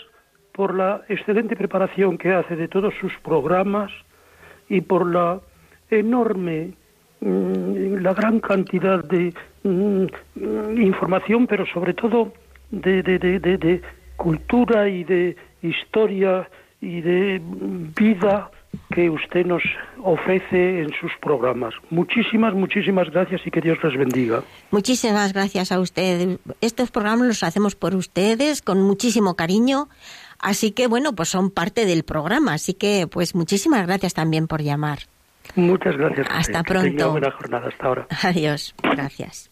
[0.53, 3.91] por la excelente preparación que hace de todos sus programas
[4.69, 5.41] y por la
[5.89, 6.73] enorme
[7.19, 9.33] mm, la gran cantidad de
[9.63, 12.33] mm, información, pero sobre todo
[12.71, 13.81] de, de,
[14.21, 16.47] cultura y de historia
[16.79, 17.41] y de
[17.99, 18.51] vida
[18.93, 19.63] que usted nos
[20.03, 21.73] ofrece en sus programas.
[21.89, 24.43] Muchísimas, muchísimas gracias y que Dios les bendiga.
[24.69, 26.37] Muchísimas gracias a usted.
[26.61, 29.89] Estos programas los hacemos por ustedes con muchísimo cariño.
[30.39, 32.53] Así que bueno, pues son parte del programa.
[32.53, 34.99] Así que pues muchísimas gracias también por llamar.
[35.55, 36.27] Muchas gracias.
[36.29, 37.11] Hasta pronto.
[37.11, 37.67] buena jornada.
[37.69, 38.07] Hasta ahora.
[38.23, 38.75] Adiós.
[38.83, 39.49] Gracias.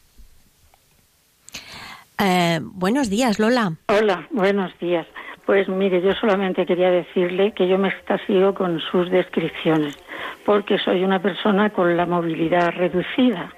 [2.21, 3.77] Eh, buenos días, Lola.
[3.87, 5.07] Hola, buenos días.
[5.45, 9.97] Pues mire, yo solamente quería decirle que yo me extasío con sus descripciones,
[10.45, 13.51] porque soy una persona con la movilidad reducida.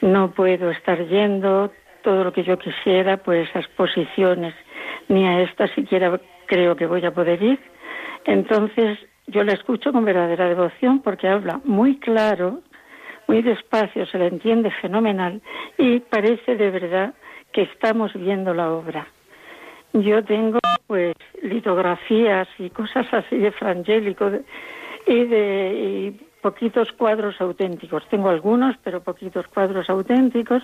[0.00, 4.54] No puedo estar yendo todo lo que yo quisiera, pues a exposiciones,
[5.08, 7.58] ni a esta siquiera creo que voy a poder ir.
[8.24, 12.60] Entonces, yo la escucho con verdadera devoción porque habla muy claro,
[13.26, 15.42] muy despacio, se la entiende fenomenal
[15.76, 17.14] y parece de verdad
[17.52, 19.06] que estamos viendo la obra.
[19.92, 24.30] Yo tengo pues litografías y cosas así de Frangélico
[25.06, 28.06] y de poquitos cuadros auténticos.
[28.08, 30.62] Tengo algunos, pero poquitos cuadros auténticos.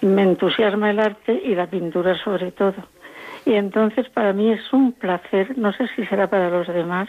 [0.00, 2.82] Me entusiasma el arte y la pintura sobre todo.
[3.44, 7.08] Y entonces para mí es un placer, no sé si será para los demás,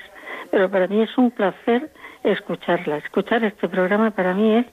[0.49, 1.91] pero para mí es un placer
[2.24, 2.97] escucharla.
[2.97, 4.65] Escuchar este programa para mí es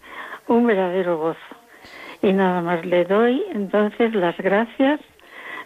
[0.47, 1.58] un verdadero gozo.
[2.23, 5.01] Y nada más le doy entonces las gracias,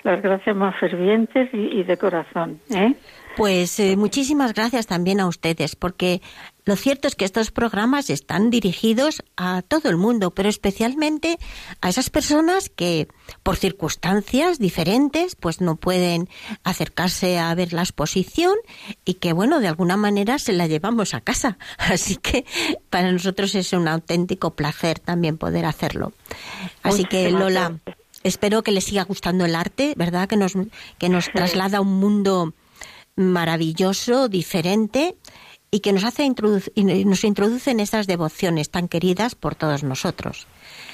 [0.02, 2.60] las gracias más fervientes y, de corazón.
[2.74, 2.94] ¿eh?
[3.36, 6.20] Pues eh, muchísimas gracias también a ustedes, porque
[6.64, 11.38] lo cierto es que estos programas están dirigidos a todo el mundo, pero especialmente
[11.80, 13.08] a esas personas que,
[13.42, 16.28] por circunstancias diferentes, pues no pueden
[16.62, 18.54] acercarse a ver la exposición
[19.04, 21.58] y que, bueno, de alguna manera se la llevamos a casa.
[21.78, 22.44] Así que
[22.90, 26.12] para nosotros es un auténtico placer también poder hacerlo.
[26.84, 27.80] Así que, Lola,
[28.22, 30.28] espero que les siga gustando el arte, ¿verdad?
[30.28, 30.52] Que nos,
[30.98, 32.54] que nos traslada a un mundo
[33.16, 35.16] maravilloso, diferente
[35.74, 36.30] y que nos hace
[36.76, 40.46] nos introduce en esas devociones tan queridas por todos nosotros.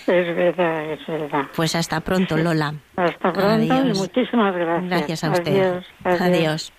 [0.07, 1.47] Es verdad, es verdad.
[1.55, 2.75] Pues hasta pronto, Lola.
[2.97, 4.89] Hasta pronto y muchísimas gracias.
[4.89, 5.83] Gracias a usted.
[6.05, 6.73] adiós.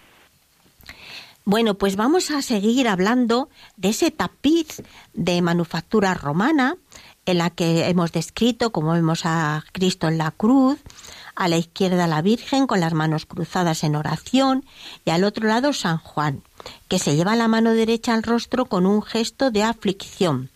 [1.44, 4.82] Bueno, pues vamos a seguir hablando de ese tapiz
[5.14, 6.76] de manufactura romana
[7.26, 10.80] en la que hemos descrito, como vemos a Cristo en la cruz,
[11.36, 14.64] a la izquierda la Virgen con las manos cruzadas en oración
[15.06, 16.44] y al otro lado San Juan,
[16.88, 20.50] que se lleva la mano derecha al rostro con un gesto de aflicción.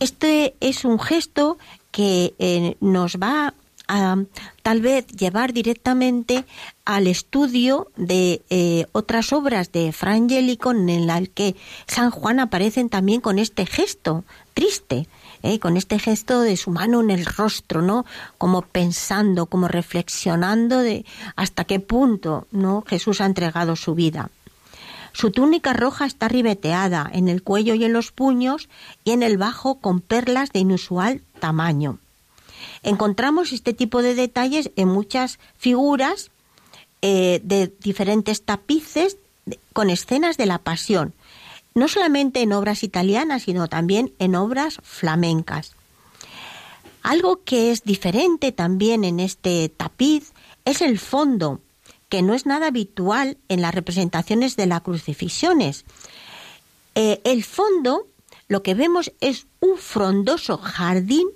[0.00, 1.58] Este es un gesto
[1.90, 3.54] que eh, nos va
[3.86, 4.16] a
[4.62, 6.46] tal vez llevar directamente
[6.86, 11.54] al estudio de eh, otras obras de Frangélico en las que
[11.86, 15.06] San Juan aparecen también con este gesto triste
[15.44, 15.58] ¿eh?
[15.60, 18.04] con este gesto de su mano en el rostro, ¿no?
[18.38, 21.04] Como pensando, como reflexionando de
[21.36, 22.82] hasta qué punto, ¿no?
[22.86, 24.30] Jesús ha entregado su vida.
[25.14, 28.68] Su túnica roja está ribeteada en el cuello y en los puños
[29.04, 32.00] y en el bajo con perlas de inusual tamaño.
[32.82, 36.32] Encontramos este tipo de detalles en muchas figuras
[37.00, 39.16] eh, de diferentes tapices
[39.72, 41.14] con escenas de la pasión,
[41.74, 45.76] no solamente en obras italianas, sino también en obras flamencas.
[47.02, 50.32] Algo que es diferente también en este tapiz
[50.64, 51.60] es el fondo,
[52.14, 55.84] que no es nada habitual en las representaciones de las crucifixiones.
[56.94, 58.06] Eh, el fondo,
[58.46, 61.26] lo que vemos es un frondoso jardín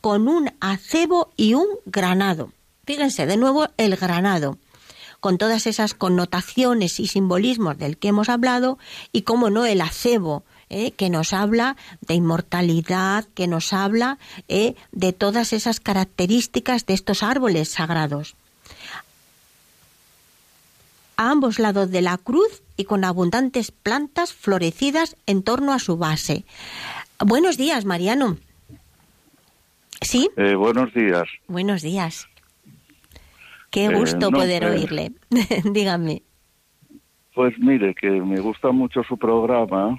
[0.00, 2.52] con un acebo y un granado.
[2.86, 4.58] Fíjense, de nuevo el granado
[5.18, 8.78] con todas esas connotaciones y simbolismos del que hemos hablado
[9.10, 10.92] y, como no, el acebo, ¿eh?
[10.92, 14.76] que nos habla de inmortalidad, que nos habla ¿eh?
[14.92, 18.36] de todas esas características de estos árboles sagrados.
[21.18, 25.96] A ambos lados de la cruz y con abundantes plantas florecidas en torno a su
[25.96, 26.44] base.
[27.18, 28.36] Buenos días, Mariano.
[30.00, 30.30] ¿Sí?
[30.36, 31.24] Eh, buenos días.
[31.48, 32.28] Buenos días.
[33.72, 35.12] Qué eh, gusto poder eh, oírle.
[35.64, 36.22] Dígame.
[37.34, 39.98] Pues mire, que me gusta mucho su programa,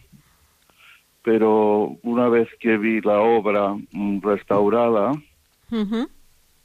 [1.22, 5.12] pero una vez que vi la obra mm, restaurada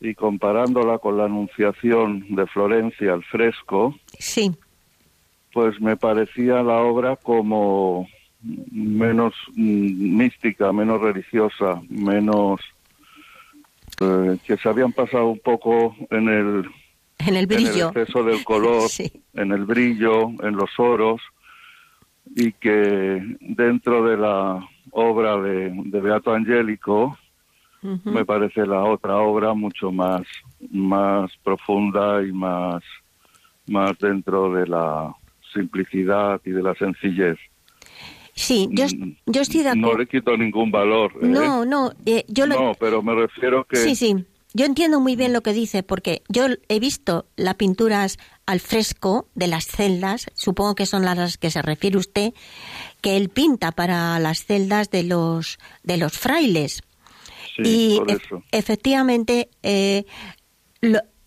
[0.05, 4.53] y comparándola con la Anunciación de Florencia al fresco, sí.
[5.53, 8.07] pues me parecía la obra como
[8.71, 12.61] menos mm, mística, menos religiosa, menos
[14.01, 16.71] eh, que se habían pasado un poco en el
[17.19, 17.91] en el brillo.
[17.91, 18.91] En el exceso del color,
[19.35, 21.21] en el brillo, en los oros,
[22.37, 27.17] y que dentro de la obra de, Beato Angélico,
[28.05, 30.23] me parece la otra obra mucho más,
[30.71, 32.83] más profunda y más,
[33.67, 35.15] más dentro de la
[35.53, 37.39] simplicidad y de la sencillez.
[38.35, 39.93] Sí, yo, mm, yo estoy de acuerdo.
[39.93, 41.13] No le quito ningún valor.
[41.23, 41.27] ¿eh?
[41.27, 42.61] No, no, eh, yo lo...
[42.61, 43.77] No, pero me refiero que...
[43.77, 44.25] Sí, sí,
[44.57, 49.27] yo entiendo muy bien lo que dice, porque yo he visto las pinturas al fresco
[49.35, 52.35] de las celdas, supongo que son las que se refiere usted,
[53.01, 56.84] que él pinta para las celdas de los, de los frailes.
[57.57, 58.43] Sí, por eso.
[58.53, 60.05] efectivamente eh,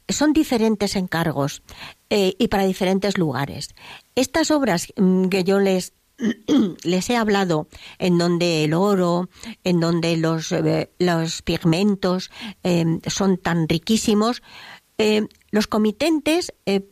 [0.09, 1.61] son diferentes encargos
[2.09, 3.75] y para diferentes lugares.
[4.15, 5.93] Estas obras mm, que yo les
[6.83, 7.67] les he hablado
[7.99, 9.29] en donde el oro,
[9.63, 12.31] en donde los, eh, los pigmentos
[12.63, 14.41] em, son tan riquísimos,
[14.97, 16.87] em, los comitentes eh,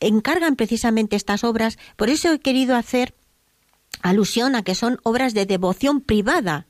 [0.00, 3.14] encargan precisamente estas obras, por eso he querido hacer
[4.02, 6.66] alusión a que son obras de devoción privada,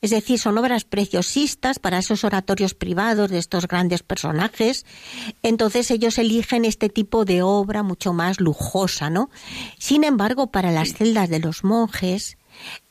[0.00, 4.86] es decir, son obras preciosistas para esos oratorios privados de estos grandes personajes.
[5.42, 9.28] Entonces ellos eligen este tipo de obra mucho más lujosa, ¿no?
[9.78, 12.38] Sin embargo, para las celdas de los monjes,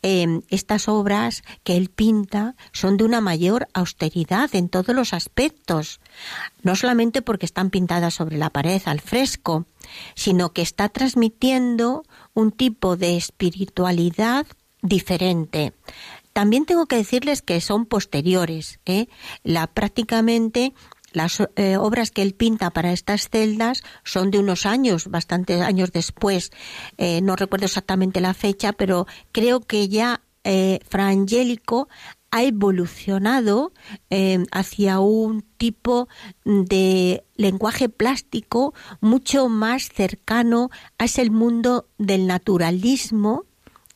[0.02, 6.02] em, estas obras que él pinta son de una mayor austeridad en todos los aspectos,
[6.62, 9.66] no solamente porque están pintadas sobre la pared al fresco,
[10.14, 12.04] sino que está transmitiendo
[12.34, 14.46] un tipo de espiritualidad
[14.82, 15.74] diferente.
[16.38, 18.80] También tengo que decirles que son posteriores.
[18.86, 19.08] ¿eh?
[19.44, 20.76] La, prácticamente
[21.12, 25.92] las eh, obras que él pinta para estas celdas son de unos años, bastantes años
[25.92, 26.52] después.
[27.00, 31.90] Eh, no recuerdo exactamente la fecha, pero creo que ya eh, Fra Angelico
[32.30, 33.72] ha evolucionado
[34.52, 36.08] hacia un tipo
[36.46, 40.70] de lenguaje plástico mucho más cercano
[41.00, 43.46] a ese mundo del naturalismo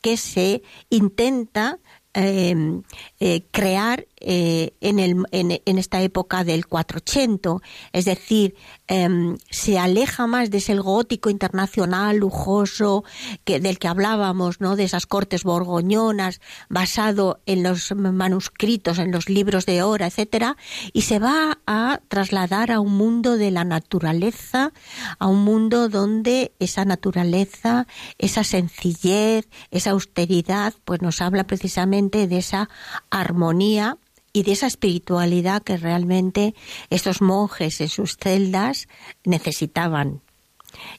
[0.01, 1.77] que se intenta
[2.15, 2.83] um,
[3.23, 7.57] eh, crear eh, en, el, en, esta época del 480,
[7.93, 8.55] es decir,
[8.87, 13.03] em, se aleja más de ese gótico internacional lujoso
[13.43, 14.75] que, del que hablábamos, ¿no?
[14.75, 20.57] de esas cortes borgoñonas, basado en los manuscritos, en los libros de hora, etcétera,
[20.91, 24.73] y se va a trasladar a un mundo de la naturaleza,
[25.19, 27.85] a un mundo donde esa naturaleza,
[28.17, 32.69] esa sencillez, esa austeridad, pues nos habla precisamente de esa
[33.11, 33.97] armonía
[34.33, 36.55] y de esa espiritualidad que realmente
[36.89, 38.87] estos monjes en sus celdas
[39.25, 40.21] necesitaban.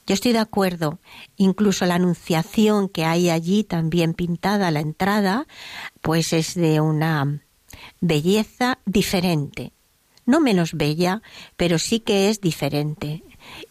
[0.05, 0.99] Yo estoy de acuerdo,
[1.35, 5.47] incluso la anunciación que hay allí también pintada a la entrada,
[6.01, 7.41] pues es de una
[7.99, 9.71] belleza diferente.
[10.25, 11.21] No menos bella,
[11.57, 13.23] pero sí que es diferente.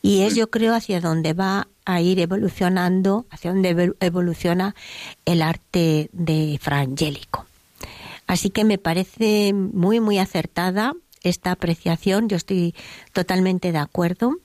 [0.03, 4.75] Y es, yo creo, hacia donde va a ir evolucionando, hacia donde evoluciona
[5.25, 7.47] el arte de Frangélico.
[8.33, 12.31] Así que me parece muy, muy acertada esta apreciación.
[12.31, 12.75] Yo estoy
[13.13, 14.37] totalmente de acuerdo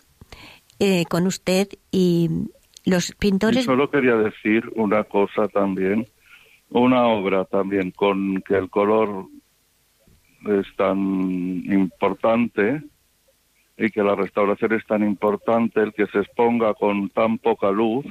[0.77, 2.49] eh, con usted y
[2.85, 3.63] los pintores.
[3.63, 6.05] solo quería decir una cosa también,
[6.69, 9.27] una obra también con que el color
[10.45, 12.83] es tan importante
[13.77, 18.05] y que la restauración es tan importante, el que se exponga con tan poca luz,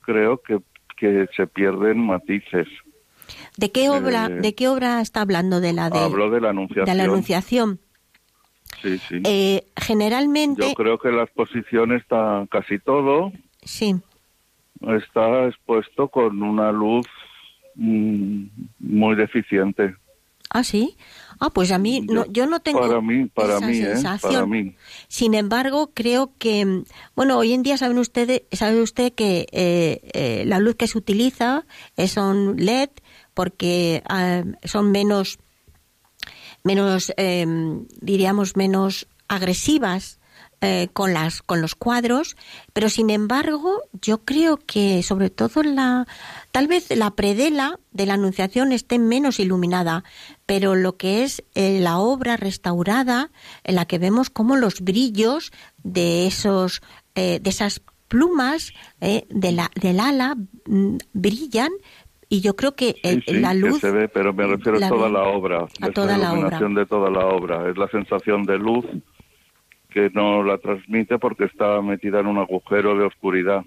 [0.00, 0.58] creo que,
[0.98, 2.68] que se pierden matices.
[3.56, 5.60] ¿De qué obra, eh, de qué obra está hablando?
[5.60, 6.86] De la de, de la Anunciación.
[6.86, 7.80] De la Anunciación.
[8.82, 9.20] Sí, sí.
[9.24, 10.68] Eh, generalmente.
[10.68, 13.32] Yo creo que la exposición está casi todo.
[13.64, 13.96] Sí.
[14.82, 17.06] Está expuesto con una luz
[17.74, 18.44] mm,
[18.78, 19.96] muy deficiente.
[20.50, 20.96] Ah, sí.
[21.40, 23.94] Ah, pues a mí, no, yo no tengo para mí, para mí, ¿eh?
[24.22, 24.74] para mí.
[25.06, 30.76] Sin embargo, creo que, bueno, hoy en día saben ustedes, sabe usted que la luz
[30.76, 31.64] que se utiliza
[31.96, 32.88] es un LED
[33.38, 35.38] porque ah, son menos,
[36.64, 40.18] menos em, diríamos, menos agresivas
[40.60, 42.36] eh, con las con los cuadros
[42.72, 46.08] pero sin embargo yo creo que sobre todo la
[46.50, 50.02] tal vez la predela de la anunciación esté menos iluminada
[50.44, 53.30] pero lo que es eh, la obra restaurada
[53.62, 55.52] en la que vemos como los brillos
[55.84, 56.82] de esos
[57.14, 60.34] eh, de esas plumas de la, del ala
[60.66, 61.70] mm, brillan
[62.28, 65.66] y yo creo que la luz se ve pero me refiero a toda la obra
[65.80, 68.84] a toda la iluminación de toda la obra es la sensación de luz
[69.90, 73.64] que no la transmite porque está metida en un agujero de oscuridad.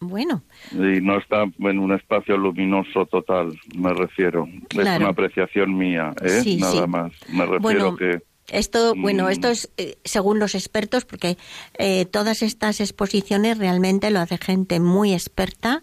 [0.00, 0.42] Bueno.
[0.72, 4.48] Y no está en un espacio luminoso total me refiero.
[4.70, 6.56] Es una apreciación mía ¿eh?
[6.58, 7.12] nada más.
[7.32, 9.30] Me refiero que esto, bueno, mm.
[9.30, 11.38] esto es eh, según los expertos, porque
[11.78, 15.82] eh, todas estas exposiciones realmente lo hace gente muy experta,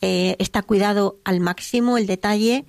[0.00, 2.64] eh, está cuidado al máximo el detalle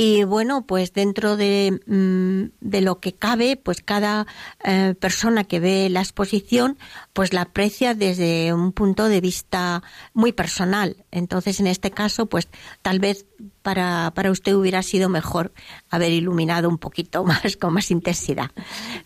[0.00, 4.28] Y bueno, pues dentro de, mm, de lo que cabe, pues cada
[4.62, 6.78] eh, persona que ve la exposición,
[7.12, 9.82] pues la aprecia desde un punto de vista
[10.14, 11.04] muy personal.
[11.10, 12.46] Entonces, en este caso, pues
[12.80, 13.26] tal vez
[13.62, 15.52] para, para usted hubiera sido mejor
[15.90, 18.50] haber iluminado un poquito más, con más intensidad.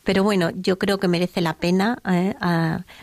[0.04, 2.34] Pero bueno, yo creo que merece la pena, eh,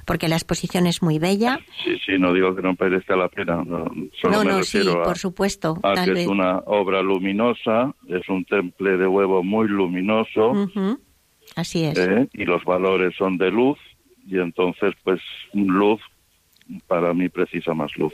[0.05, 1.59] porque la exposición es muy bella.
[1.83, 3.63] Sí, sí, no digo que no merezca la pena.
[3.63, 3.85] No,
[4.23, 5.79] no, no sí, por supuesto.
[5.83, 10.69] A que es una obra luminosa, es un temple de huevo muy luminoso.
[11.55, 11.97] Así es.
[11.97, 12.27] ¿eh?
[12.33, 13.77] y los valores son de luz,
[14.27, 15.19] y entonces, pues,
[15.53, 15.99] luz
[16.87, 18.13] para mí precisa más luz.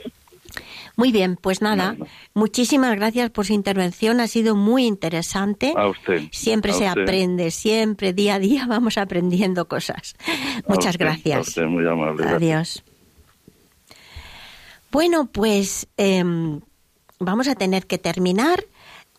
[0.96, 1.94] Muy bien, pues nada,
[2.32, 5.74] muchísimas gracias por su intervención, ha sido muy interesante.
[5.76, 6.22] A usted.
[6.32, 10.16] Siempre se aprende, siempre, día a día vamos aprendiendo cosas.
[10.66, 11.56] Muchas gracias.
[11.58, 12.26] muy amable.
[12.26, 12.82] Adiós.
[14.90, 16.60] Bueno, pues em,
[17.18, 18.64] vamos a tener que terminar.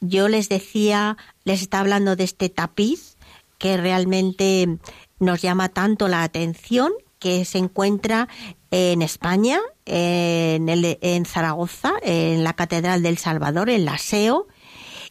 [0.02, 3.18] Yo les decía, les está hablando de este tapiz
[3.60, 4.80] que realmente
[5.20, 6.92] nos llama tanto la atención
[7.28, 8.30] que se encuentra
[8.72, 14.48] en España, en, Zaragoza, en la Catedral del Salvador, en la SEO,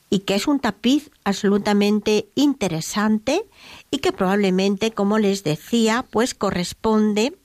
[0.08, 3.44] y que es un tapiz absolutamente interesante
[3.90, 7.36] y que probablemente, como les decía, pues corresponde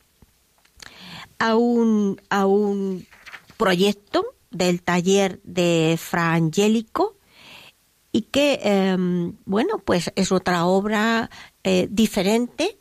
[1.38, 3.06] a un, a un
[3.58, 7.18] proyecto del taller de Fra Angélico
[8.14, 11.30] y que, em, bueno, pues es otra obra
[11.66, 12.78] eh, diferente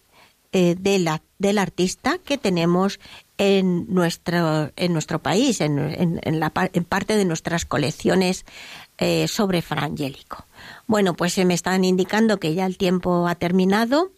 [0.52, 2.98] eh, de la, del artista que tenemos
[3.38, 8.44] en nuestro, en nuestro país, en, en, en parte de nuestras colecciones
[9.02, 10.44] eh, sobre Frangélico.
[10.86, 14.12] Bueno, pues se me están indicando que ya el tiempo ha terminado.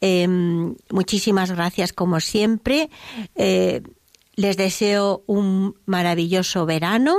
[0.00, 2.88] Em, muchísimas gracias como siempre.
[3.34, 3.82] Eh,
[4.34, 7.16] les deseo un maravilloso verano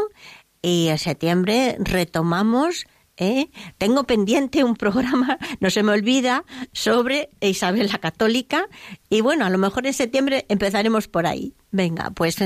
[0.64, 2.88] y en septiembre retomamos
[3.18, 3.50] ¿eh?
[3.78, 8.68] Tengo pendiente un programa, no se me olvida, sobre Isabel la Católica
[9.10, 11.54] y bueno, a lo mejor en septiembre empezaremos por ahí.
[11.72, 12.38] Venga, pues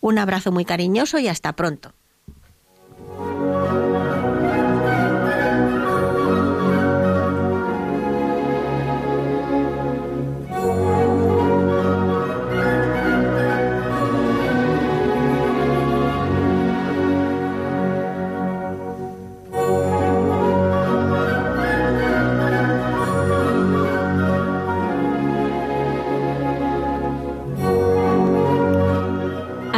[0.00, 1.94] un abrazo muy cariñoso y hasta pronto.